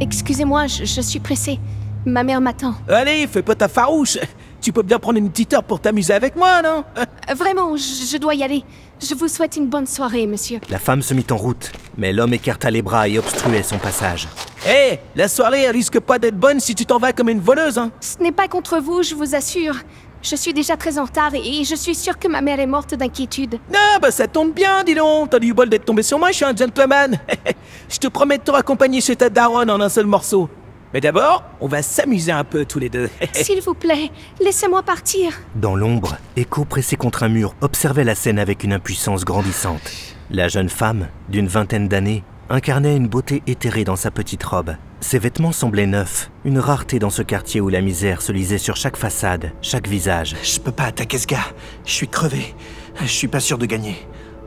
Excusez-moi, 0.00 0.66
je, 0.66 0.84
je 0.84 1.00
suis 1.00 1.20
pressée. 1.20 1.60
Ma 2.04 2.24
mère 2.24 2.40
m'attend. 2.40 2.74
Allez, 2.88 3.28
fais 3.28 3.42
pas 3.42 3.54
ta 3.54 3.68
farouche. 3.68 4.18
Tu 4.62 4.72
peux 4.72 4.82
bien 4.82 5.00
prendre 5.00 5.18
une 5.18 5.28
petite 5.28 5.52
heure 5.54 5.64
pour 5.64 5.80
t'amuser 5.80 6.14
avec 6.14 6.36
moi, 6.36 6.62
non 6.62 6.84
Euh, 6.96 7.34
Vraiment, 7.34 7.76
je, 7.76 8.06
je 8.12 8.16
dois 8.16 8.34
y 8.36 8.44
aller. 8.44 8.62
Je 9.00 9.14
vous 9.16 9.26
souhaite 9.26 9.56
une 9.56 9.66
bonne 9.66 9.88
soirée, 9.88 10.24
monsieur. 10.28 10.60
La 10.70 10.78
femme 10.78 11.02
se 11.02 11.14
mit 11.14 11.26
en 11.32 11.36
route, 11.36 11.72
mais 11.98 12.12
l'homme 12.12 12.32
écarta 12.32 12.70
les 12.70 12.80
bras 12.80 13.08
et 13.08 13.18
obstruait 13.18 13.64
son 13.64 13.78
passage. 13.78 14.28
Hé, 14.64 15.00
la 15.16 15.26
soirée, 15.26 15.62
elle 15.62 15.72
risque 15.72 15.98
pas 15.98 16.20
d'être 16.20 16.36
bonne 16.38 16.60
si 16.60 16.76
tu 16.76 16.86
t'en 16.86 16.98
vas 16.98 17.12
comme 17.12 17.28
une 17.28 17.40
voleuse, 17.40 17.76
hein 17.76 17.90
Ce 18.00 18.18
n'est 18.22 18.30
pas 18.30 18.46
contre 18.46 18.78
vous, 18.78 19.02
je 19.02 19.16
vous 19.16 19.34
assure. 19.34 19.74
Je 20.22 20.36
suis 20.36 20.54
déjà 20.54 20.76
très 20.76 20.96
en 21.00 21.04
retard 21.06 21.34
et 21.34 21.64
je 21.64 21.74
suis 21.74 21.96
sûre 21.96 22.16
que 22.16 22.28
ma 22.28 22.40
mère 22.40 22.60
est 22.60 22.66
morte 22.66 22.94
d'inquiétude. 22.94 23.54
Non, 23.74 23.98
bah 24.00 24.12
ça 24.12 24.28
tombe 24.28 24.52
bien, 24.54 24.84
dis 24.84 24.94
donc. 24.94 25.30
T'as 25.30 25.40
du 25.40 25.52
bol 25.52 25.68
d'être 25.68 25.84
tombé 25.84 26.04
sur 26.04 26.20
moi, 26.20 26.28
je 26.30 26.36
suis 26.36 26.44
un 26.44 26.54
gentleman. 26.54 27.18
je 27.88 27.98
te 27.98 28.06
promets 28.06 28.38
de 28.38 28.44
te 28.44 28.52
raccompagner 28.52 29.00
chez 29.00 29.16
ta 29.16 29.28
daronne 29.28 29.68
en 29.68 29.80
un 29.80 29.88
seul 29.88 30.06
morceau. 30.06 30.48
Mais 30.94 31.00
d'abord, 31.00 31.42
on 31.60 31.68
va 31.68 31.82
s'amuser 31.82 32.32
un 32.32 32.44
peu 32.44 32.64
tous 32.64 32.78
les 32.78 32.90
deux. 32.90 33.08
S'il 33.32 33.62
vous 33.62 33.74
plaît, 33.74 34.10
laissez-moi 34.40 34.82
partir. 34.82 35.32
Dans 35.54 35.74
l'ombre, 35.74 36.16
Echo, 36.36 36.64
pressé 36.64 36.96
contre 36.96 37.22
un 37.22 37.28
mur, 37.28 37.54
observait 37.62 38.04
la 38.04 38.14
scène 38.14 38.38
avec 38.38 38.62
une 38.62 38.74
impuissance 38.74 39.24
grandissante. 39.24 39.92
La 40.30 40.48
jeune 40.48 40.68
femme, 40.68 41.08
d'une 41.28 41.48
vingtaine 41.48 41.88
d'années, 41.88 42.24
incarnait 42.50 42.96
une 42.96 43.08
beauté 43.08 43.42
éthérée 43.46 43.84
dans 43.84 43.96
sa 43.96 44.10
petite 44.10 44.42
robe. 44.44 44.76
Ses 45.00 45.18
vêtements 45.18 45.52
semblaient 45.52 45.86
neufs, 45.86 46.30
une 46.44 46.58
rareté 46.58 46.98
dans 46.98 47.10
ce 47.10 47.22
quartier 47.22 47.60
où 47.60 47.68
la 47.70 47.80
misère 47.80 48.20
se 48.20 48.30
lisait 48.30 48.58
sur 48.58 48.76
chaque 48.76 48.96
façade, 48.96 49.52
chaque 49.62 49.88
visage. 49.88 50.36
Je 50.42 50.60
peux 50.60 50.72
pas 50.72 50.84
attaquer 50.84 51.18
ce 51.18 51.26
gars. 51.26 51.52
Je 51.86 51.92
suis 51.92 52.08
crevé. 52.08 52.54
Je 53.00 53.06
suis 53.06 53.28
pas 53.28 53.40
sûr 53.40 53.56
de 53.56 53.66
gagner. 53.66 53.96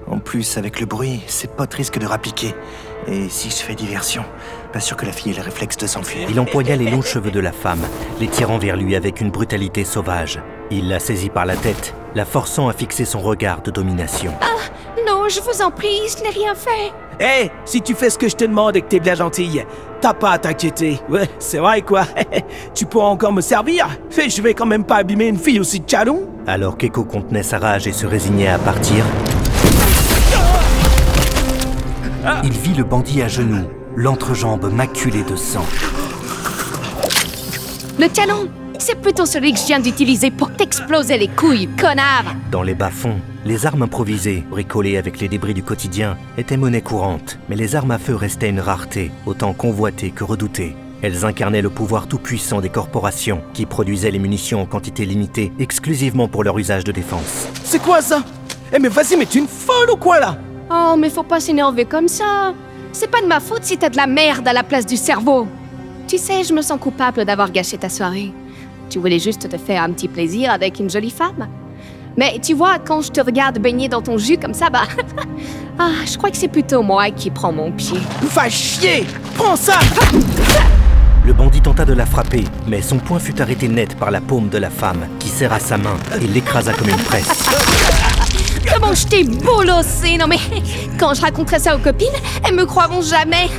En 0.08 0.20
plus, 0.20 0.58
avec 0.58 0.80
le 0.80 0.86
bruit, 0.86 1.22
ses 1.28 1.48
potes 1.48 1.74
risquent 1.74 1.98
de 1.98 2.06
rappliquer. 2.06 2.54
Et 3.08 3.30
si 3.30 3.50
je 3.50 3.58
fais 3.58 3.76
diversion, 3.76 4.24
pas 4.74 4.80
sûr 4.80 4.98
que 4.98 5.06
la 5.06 5.12
fille 5.12 5.32
ait 5.32 5.36
le 5.36 5.44
réflexe 5.44 5.78
de 5.78 5.86
s'enfuir. 5.86 6.28
Il 6.30 6.40
empoigna 6.40 6.76
les 6.76 6.90
longs 6.90 7.04
cheveux 7.04 7.32
de 7.32 7.40
la 7.40 7.52
femme, 7.52 7.82
les 8.20 8.28
tirant 8.28 8.58
vers 8.58 8.76
lui 8.76 8.96
avec 8.96 9.22
une 9.22 9.30
brutalité 9.30 9.84
sauvage. 9.84 10.42
Il 10.72 10.90
la 10.90 11.00
saisit 11.00 11.30
par 11.30 11.46
la 11.46 11.56
tête, 11.56 11.94
la 12.16 12.26
forçant 12.26 12.68
à 12.68 12.74
fixer 12.74 13.06
son 13.06 13.20
regard 13.20 13.62
de 13.62 13.70
domination. 13.70 14.34
Non, 15.06 15.30
je 15.30 15.40
vous 15.40 15.62
en 15.62 15.70
prie, 15.70 16.02
je 16.08 16.24
n'ai 16.24 16.30
rien 16.30 16.56
fait. 16.56 16.92
Hé, 17.20 17.52
si 17.64 17.82
tu 17.82 17.94
fais 17.94 18.10
ce 18.10 18.18
que 18.18 18.28
je 18.28 18.36
te 18.36 18.44
demande 18.44 18.76
et 18.76 18.82
que 18.82 18.88
t'es 18.88 19.00
bien 19.00 19.14
gentille, 19.16 19.64
t'as 20.02 20.14
pas 20.14 20.32
à 20.32 20.38
t'inquiéter. 20.40 21.00
Ouais, 21.08 21.30
c'est 21.38 21.60
vrai 21.60 21.82
quoi. 21.82 22.06
tu 22.74 22.86
pourras 22.86 23.08
encore 23.08 23.32
me 23.32 23.42
servir. 23.42 23.88
Mais 24.18 24.30
je 24.30 24.42
vais 24.42 24.54
quand 24.56 24.66
même 24.66 24.84
pas 24.84 24.98
abîmer 24.98 25.28
une 25.28 25.38
fille 25.38 25.60
aussi 25.60 25.82
chalon. 25.86 26.28
Alors 26.48 26.78
qu'Echo 26.78 27.04
contenait 27.04 27.44
sa 27.44 27.60
rage 27.60 27.88
et 27.88 27.94
se 27.94 28.06
résignait 28.06 28.48
à 28.48 28.58
partir, 28.58 29.06
il 32.44 32.52
vit 32.52 32.74
le 32.74 32.84
bandit 32.84 33.22
à 33.22 33.28
genoux, 33.28 33.68
l'entrejambe 33.96 34.72
maculée 34.72 35.24
de 35.24 35.36
sang. 35.36 35.66
Le 38.00 38.08
canon, 38.08 38.50
c'est 38.80 39.00
plutôt 39.00 39.26
celui 39.26 39.54
que 39.54 39.60
je 39.60 39.66
viens 39.66 39.80
d'utiliser 39.80 40.32
pour 40.32 40.52
t'exploser 40.52 41.18
les 41.18 41.28
couilles, 41.28 41.70
connard. 41.80 42.26
Dans 42.52 42.64
les 42.64 42.74
bas-fonds, 42.74 43.20
les 43.46 43.66
armes 43.66 43.84
improvisées, 43.84 44.44
bricolées 44.50 44.98
avec 44.98 45.20
les 45.20 45.28
débris 45.28 45.54
du 45.54 45.64
quotidien, 45.64 46.18
étaient 46.38 46.58
monnaie 46.58 46.82
courante, 46.82 47.38
mais 47.48 47.56
les 47.56 47.76
armes 47.76 47.92
à 47.92 48.00
feu 48.00 48.16
restaient 48.16 48.50
une 48.50 48.60
rareté, 48.60 49.12
autant 49.26 49.54
convoitée 49.54 50.10
que 50.10 50.24
redoutée. 50.24 50.76
Elles 51.02 51.26
incarnaient 51.26 51.62
le 51.62 51.70
pouvoir 51.70 52.08
tout-puissant 52.08 52.60
des 52.60 52.70
corporations, 52.70 53.44
qui 53.54 53.68
produisaient 53.68 54.12
les 54.12 54.20
munitions 54.20 54.62
en 54.62 54.66
quantité 54.66 55.06
limitée, 55.06 55.52
exclusivement 55.60 56.28
pour 56.28 56.44
leur 56.44 56.58
usage 56.58 56.84
de 56.84 56.92
défense. 56.92 57.48
C'est 57.64 57.82
quoi 57.82 58.02
ça? 58.02 58.24
Eh 58.74 58.80
mais 58.80 58.90
vas-y, 58.90 59.16
mais 59.16 59.28
tu 59.28 59.38
es 59.38 59.42
une 59.42 59.48
folle 59.48 59.92
ou 59.92 59.98
quoi 59.98 60.20
là? 60.20 60.38
Oh, 60.72 60.96
mais 60.98 61.10
faut 61.10 61.24
pas 61.24 61.40
s'énerver 61.40 61.86
comme 61.86 62.08
ça. 62.08 62.54
C'est 62.92 63.10
pas 63.10 63.22
de 63.22 63.28
ma 63.28 63.40
faute 63.40 63.64
si 63.64 63.78
t'as 63.78 63.90
de 63.90 63.98
la 63.98 64.08
merde 64.08 64.48
à 64.48 64.54
la 64.54 64.64
place 64.64 64.86
du 64.86 64.98
cerveau. 64.98 65.48
Tu 66.08 66.18
sais, 66.18 66.44
je 66.44 66.54
me 66.54 66.62
sens 66.62 66.80
coupable 66.80 67.26
d'avoir 67.26 67.52
gâché 67.52 67.78
ta 67.78 67.90
soirée. 67.90 68.32
Tu 68.90 69.00
voulais 69.00 69.20
juste 69.20 69.50
te 69.50 69.58
faire 69.58 69.84
un 69.84 69.92
petit 69.92 70.08
plaisir 70.08 70.52
avec 70.52 70.80
une 70.80 70.90
jolie 70.90 71.12
femme. 71.12 71.48
Mais 72.18 72.40
tu 72.42 72.54
vois, 72.54 72.80
quand 72.80 73.02
je 73.02 73.12
te 73.12 73.22
regarde 73.22 73.60
baigner 73.60 73.90
dans 73.90 74.02
ton 74.02 74.18
jus 74.18 74.38
comme 74.38 74.54
ça, 74.54 74.70
bah. 74.70 74.84
ah, 75.80 75.92
je 76.06 76.18
crois 76.18 76.32
que 76.32 76.38
c'est 76.38 76.48
plutôt 76.48 76.82
moi 76.82 77.12
qui 77.12 77.30
prends 77.30 77.52
mon 77.52 77.72
pied. 77.72 78.00
Va 78.22 78.50
chier 78.50 79.06
Prends 79.36 79.56
ça 79.56 79.80
Le 81.26 81.34
bandit 81.34 81.62
tenta 81.62 81.84
de 81.86 81.94
la 81.94 82.06
frapper, 82.06 82.46
mais 82.68 82.82
son 82.82 82.98
poing 82.98 83.20
fut 83.20 83.40
arrêté 83.42 83.68
net 83.68 83.96
par 83.98 84.12
la 84.12 84.22
paume 84.22 84.50
de 84.50 84.58
la 84.58 84.70
femme, 84.70 85.08
qui 85.20 85.28
serra 85.28 85.60
sa 85.60 85.78
main 85.78 85.98
et 86.22 86.28
l'écrasa 86.28 86.72
comme 86.74 86.90
une 86.90 86.96
presse. 86.96 87.44
Comment 88.72 88.94
je 88.94 89.08
t'ai 89.08 89.24
bolossé 89.24 90.18
Non 90.18 90.28
mais, 90.28 90.40
quand 91.00 91.14
je 91.14 91.22
raconterai 91.22 91.60
ça 91.60 91.76
aux 91.76 91.80
copines, 91.80 92.08
elles 92.44 92.56
me 92.56 92.66
croiront 92.66 93.02
jamais. 93.02 93.50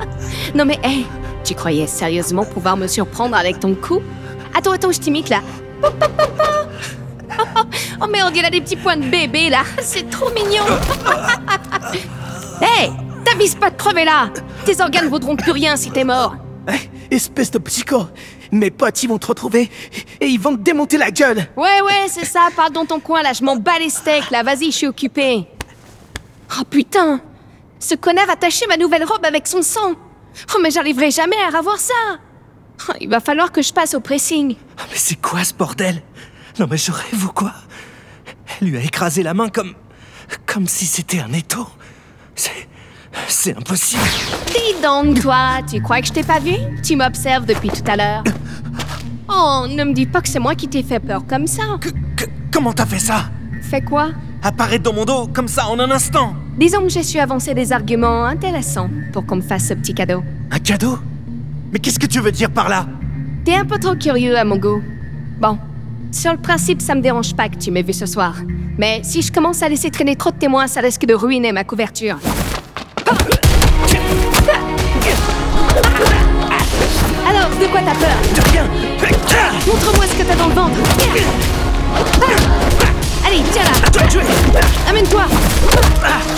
non 0.54 0.64
mais, 0.64 0.78
hé, 0.84 1.06
tu 1.44 1.54
croyais 1.54 1.86
sérieusement 1.86 2.44
pouvoir 2.44 2.76
me 2.76 2.86
surprendre 2.86 3.36
avec 3.36 3.60
ton 3.60 3.74
coup 3.74 4.00
Attends, 4.56 4.72
attends, 4.72 4.92
je 4.92 5.00
t'imite 5.00 5.28
là. 5.28 5.40
Oh 8.02 8.06
mais 8.10 8.22
on 8.22 8.30
dirait 8.30 8.50
des 8.50 8.60
petits 8.62 8.76
points 8.76 8.96
de 8.96 9.04
bébé 9.06 9.50
là, 9.50 9.62
c'est 9.80 10.08
trop 10.08 10.30
mignon. 10.30 10.64
Hé, 12.62 12.90
t'avises 13.24 13.54
pas 13.54 13.70
de 13.70 13.76
crever 13.76 14.04
là. 14.04 14.30
Tes 14.64 14.80
organes 14.80 15.08
vaudront 15.08 15.36
plus 15.36 15.52
rien 15.52 15.76
si 15.76 15.90
t'es 15.90 16.04
mort. 16.04 16.34
Espèce 17.10 17.50
de 17.50 17.58
psycho. 17.58 18.06
Mes 18.52 18.70
potes, 18.70 19.02
ils 19.02 19.08
vont 19.08 19.18
te 19.18 19.26
retrouver 19.28 19.70
et 20.20 20.26
ils 20.26 20.40
vont 20.40 20.56
te 20.56 20.62
démonter 20.62 20.98
la 20.98 21.10
gueule. 21.10 21.46
Ouais, 21.56 21.80
ouais, 21.82 22.06
c'est 22.08 22.24
ça, 22.24 22.48
parle 22.56 22.72
dans 22.72 22.84
ton 22.84 22.98
coin 23.00 23.22
là, 23.22 23.32
je 23.32 23.44
m'en 23.44 23.56
bats 23.56 23.78
les 23.78 23.90
steaks 23.90 24.30
là, 24.30 24.42
vas-y, 24.42 24.66
je 24.66 24.76
suis 24.76 24.86
occupée. 24.86 25.46
Oh 26.58 26.64
putain. 26.68 27.20
Ce 27.78 27.94
connard 27.94 28.28
a 28.28 28.36
taché 28.36 28.66
ma 28.68 28.76
nouvelle 28.76 29.04
robe 29.04 29.24
avec 29.24 29.46
son 29.46 29.62
sang. 29.62 29.94
Oh 30.54 30.58
mais 30.62 30.70
j'arriverai 30.70 31.10
jamais 31.10 31.36
à 31.48 31.56
revoir 31.56 31.78
ça. 31.78 31.94
Oh, 32.88 32.92
Il 33.00 33.08
va 33.08 33.20
falloir 33.20 33.52
que 33.52 33.62
je 33.62 33.72
passe 33.72 33.94
au 33.94 34.00
pressing. 34.00 34.56
Ah, 34.78 34.82
Mais 34.90 34.96
c'est 34.96 35.20
quoi 35.20 35.44
ce 35.44 35.54
bordel? 35.54 36.02
Non 36.58 36.66
mais 36.68 36.76
je 36.76 36.90
rêve 36.92 37.24
ou 37.24 37.32
quoi? 37.32 37.52
Elle 38.60 38.68
lui 38.68 38.76
a 38.78 38.82
écrasé 38.82 39.22
la 39.22 39.32
main 39.34 39.48
comme... 39.48 39.74
comme 40.46 40.66
si 40.66 40.86
c'était 40.86 41.20
un 41.20 41.32
étau. 41.32 41.66
C'est... 42.34 42.68
c'est 43.28 43.56
impossible. 43.56 44.02
Dis 44.46 44.82
donc, 44.82 45.20
toi, 45.20 45.58
tu 45.70 45.80
crois 45.80 46.00
que 46.00 46.06
je 46.06 46.12
t'ai 46.12 46.22
pas 46.22 46.38
vu? 46.38 46.54
Tu 46.82 46.96
m'observes 46.96 47.46
depuis 47.46 47.68
tout 47.68 47.82
à 47.86 47.96
l'heure. 47.96 48.24
Oh, 49.28 49.66
ne 49.68 49.84
me 49.84 49.92
dis 49.92 50.06
pas 50.06 50.20
que 50.20 50.28
c'est 50.28 50.38
moi 50.38 50.54
qui 50.54 50.68
t'ai 50.68 50.82
fait 50.82 51.00
peur 51.00 51.22
comme 51.26 51.46
ça. 51.46 51.62
Comment 52.52 52.72
t'as 52.72 52.86
fait 52.86 52.98
ça? 52.98 53.26
Fais 53.62 53.80
quoi? 53.80 54.08
Apparaître 54.42 54.82
dans 54.82 54.92
mon 54.92 55.04
dos 55.04 55.28
comme 55.32 55.48
ça 55.48 55.68
en 55.68 55.78
un 55.78 55.90
instant 55.90 56.34
Disons 56.56 56.82
que 56.82 56.88
j'ai 56.88 57.02
su 57.02 57.18
avancer 57.18 57.54
des 57.54 57.72
arguments 57.72 58.24
intéressants 58.24 58.90
pour 59.12 59.26
qu'on 59.26 59.36
me 59.36 59.40
fasse 59.42 59.68
ce 59.68 59.74
petit 59.74 59.94
cadeau. 59.94 60.22
Un 60.50 60.58
cadeau? 60.58 60.98
Mais 61.72 61.78
qu'est-ce 61.78 61.98
que 61.98 62.06
tu 62.06 62.20
veux 62.20 62.32
dire 62.32 62.50
par 62.50 62.68
là? 62.68 62.86
T'es 63.44 63.54
un 63.54 63.64
peu 63.64 63.78
trop 63.78 63.94
curieux 63.94 64.36
à 64.36 64.44
mon 64.44 64.56
goût. 64.56 64.82
Bon, 65.38 65.58
sur 66.10 66.32
le 66.32 66.38
principe, 66.38 66.82
ça 66.82 66.94
me 66.94 67.00
dérange 67.00 67.34
pas 67.34 67.48
que 67.48 67.56
tu 67.56 67.70
m'aies 67.70 67.82
vu 67.82 67.92
ce 67.92 68.06
soir. 68.06 68.34
Mais 68.78 69.00
si 69.04 69.22
je 69.22 69.30
commence 69.30 69.62
à 69.62 69.68
laisser 69.68 69.90
traîner 69.90 70.16
trop 70.16 70.30
de 70.30 70.36
témoins, 70.36 70.66
ça 70.66 70.80
risque 70.80 71.06
de 71.06 71.14
ruiner 71.14 71.52
ma 71.52 71.64
couverture. 71.64 72.18
Alors, 77.28 77.48
de 77.60 77.66
quoi 77.66 77.80
t'as 77.84 77.94
peur 77.94 78.16
De 78.34 78.50
rien. 78.50 78.64
Montre-moi 79.66 80.04
ce 80.06 80.14
que 80.18 80.22
t'as 80.26 80.34
dans 80.36 80.48
le 80.48 80.54
ventre. 80.54 80.76
Allez, 83.26 83.42
tiens 83.52 83.62
là. 83.62 83.70
Amène-toi. 84.88 85.22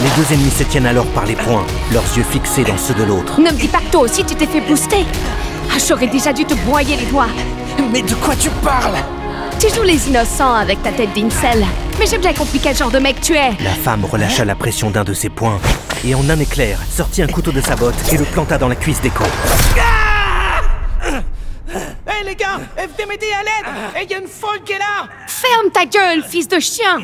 Les 0.03 0.11
deux 0.23 0.33
ennemis 0.35 0.51
se 0.51 0.65
tiennent 0.65 0.87
alors 0.87 1.07
par 1.07 1.25
les 1.25 1.35
poings, 1.37 1.65
leurs 1.93 2.05
yeux 2.17 2.25
fixés 2.29 2.65
dans 2.65 2.77
ceux 2.77 2.95
de 2.95 3.05
l'autre. 3.05 3.41
Ne 3.41 3.51
me 3.51 3.57
dis 3.57 3.69
pas 3.69 3.79
que 3.79 3.91
toi 3.93 4.01
aussi 4.03 4.25
tu 4.25 4.35
t'es 4.35 4.47
fait 4.47 4.61
booster. 4.61 5.07
Ah, 5.71 5.79
J'aurais 5.89 6.09
déjà 6.09 6.33
dû 6.33 6.45
te 6.45 6.55
broyer 6.67 6.97
les 6.97 7.07
doigts. 7.07 7.29
Mais 7.93 8.03
de 8.03 8.15
quoi 8.15 8.35
tu 8.37 8.51
parles? 8.63 8.97
Tu 9.59 9.69
joues 9.75 9.85
les 9.85 10.09
innocents 10.09 10.55
avec 10.55 10.83
ta 10.83 10.91
tête 10.91 11.15
d'incel. 11.15 11.65
Mais 11.99 12.07
j'ai 12.07 12.19
bien 12.19 12.33
compris 12.33 12.59
quel 12.61 12.77
genre 12.77 12.91
de 12.91 12.99
mec 12.99 13.21
tu 13.21 13.35
es. 13.35 13.51
La 13.63 13.71
femme 13.71 14.05
relâcha 14.05 14.45
la 14.45 14.55
pression 14.57 14.91
d'un 14.91 15.05
de 15.05 15.15
ses 15.15 15.29
poings 15.29 15.61
et 16.05 16.15
en 16.15 16.29
un 16.29 16.39
éclair 16.39 16.79
sortit 16.91 17.23
un 17.23 17.27
couteau 17.27 17.53
de 17.53 17.61
sa 17.61 17.77
botte 17.77 17.95
et 18.13 18.17
le 18.17 18.25
planta 18.25 18.59
dans 18.59 18.69
la 18.69 18.77
cuisse 18.77 19.01
d'Echo. 19.01 19.25
Hé 21.75 22.25
les 22.25 22.35
gars 22.35 22.61
Venez 22.77 23.09
m'aider 23.09 23.31
à 23.33 23.43
l'aide 23.43 24.03
Et 24.03 24.13
y 24.13 24.15
a 24.15 24.19
une 24.19 24.29
folle 24.29 24.63
qui 24.65 24.73
est 24.73 24.79
là 24.79 25.09
Ferme 25.27 25.71
ta 25.73 25.87
gueule, 25.87 26.23
fils 26.23 26.47
de 26.49 26.59
chien 26.59 26.99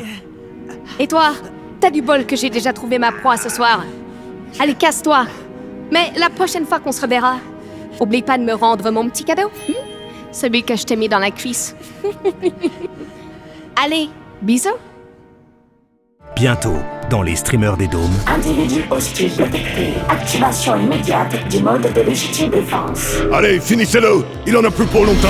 Et 0.99 1.07
toi 1.07 1.33
T'as 1.79 1.89
du 1.89 2.01
bol 2.01 2.25
que 2.25 2.35
j'ai 2.35 2.49
déjà 2.49 2.73
trouvé 2.73 2.99
ma 2.99 3.11
proie 3.11 3.37
ce 3.37 3.49
soir. 3.49 3.83
Allez, 4.59 4.73
casse-toi 4.75 5.25
Mais 5.91 6.11
la 6.17 6.29
prochaine 6.29 6.65
fois 6.65 6.79
qu'on 6.79 6.91
se 6.91 7.01
reverra, 7.01 7.37
oublie 7.99 8.21
pas 8.21 8.37
de 8.37 8.43
me 8.43 8.53
rendre 8.53 8.91
mon 8.91 9.09
petit 9.09 9.23
cadeau. 9.23 9.47
hmm? 9.67 9.73
Celui 10.31 10.63
que 10.63 10.75
je 10.75 10.83
t'ai 10.83 10.95
mis 10.95 11.09
dans 11.09 11.19
la 11.19 11.31
cuisse. 11.31 11.75
Allez, 13.81 14.09
bisous 14.41 14.69
Bientôt, 16.39 16.77
dans 17.09 17.21
les 17.21 17.35
streamers 17.35 17.75
des 17.75 17.89
dômes, 17.89 18.15
Individu 18.25 18.85
hostile 18.89 19.35
détecté. 19.35 19.95
Activation 20.07 20.77
immédiate 20.77 21.35
du 21.49 21.61
mode 21.61 21.91
de 21.93 21.99
légitime 21.99 22.49
défense. 22.49 23.15
Allez, 23.33 23.59
finissez-le 23.59 24.23
Il 24.47 24.55
en 24.55 24.63
a 24.63 24.71
plus 24.71 24.85
pour 24.85 25.03
longtemps 25.03 25.27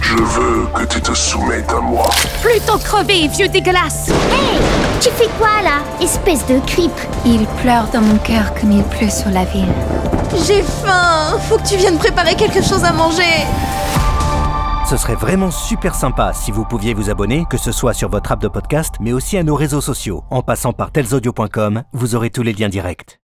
Je 0.00 0.16
veux 0.16 0.66
que 0.72 0.86
tu 0.86 1.02
te 1.02 1.12
soumettes 1.12 1.70
à 1.70 1.80
moi. 1.82 2.08
Plutôt 2.40 2.78
crever, 2.78 3.28
vieux 3.28 3.48
dégueulasse 3.48 4.08
Hey 4.08 4.58
Tu 5.02 5.10
fais 5.10 5.28
quoi 5.38 5.60
là 5.62 5.82
Espèce 6.00 6.46
de 6.46 6.58
creep? 6.66 6.90
Il 7.26 7.44
pleure 7.62 7.88
dans 7.92 8.00
mon 8.00 8.16
cœur 8.16 8.54
comme 8.58 8.72
il 8.72 8.82
pleut 8.84 9.10
sur 9.10 9.28
la 9.28 9.44
ville. 9.44 9.68
J'ai 10.46 10.62
faim 10.62 11.38
Faut 11.46 11.58
que 11.58 11.68
tu 11.68 11.76
viennes 11.76 11.98
préparer 11.98 12.36
quelque 12.36 12.62
chose 12.64 12.84
à 12.84 12.92
manger 12.92 13.44
ce 14.90 14.96
serait 14.96 15.14
vraiment 15.14 15.52
super 15.52 15.94
sympa 15.94 16.32
si 16.32 16.50
vous 16.50 16.64
pouviez 16.64 16.94
vous 16.94 17.10
abonner, 17.10 17.44
que 17.48 17.58
ce 17.58 17.70
soit 17.70 17.94
sur 17.94 18.08
votre 18.08 18.32
app 18.32 18.40
de 18.40 18.48
podcast, 18.48 18.96
mais 18.98 19.12
aussi 19.12 19.38
à 19.38 19.44
nos 19.44 19.54
réseaux 19.54 19.80
sociaux. 19.80 20.24
En 20.30 20.42
passant 20.42 20.72
par 20.72 20.90
telsaudio.com, 20.90 21.84
vous 21.92 22.16
aurez 22.16 22.30
tous 22.30 22.42
les 22.42 22.52
liens 22.52 22.68
directs. 22.68 23.18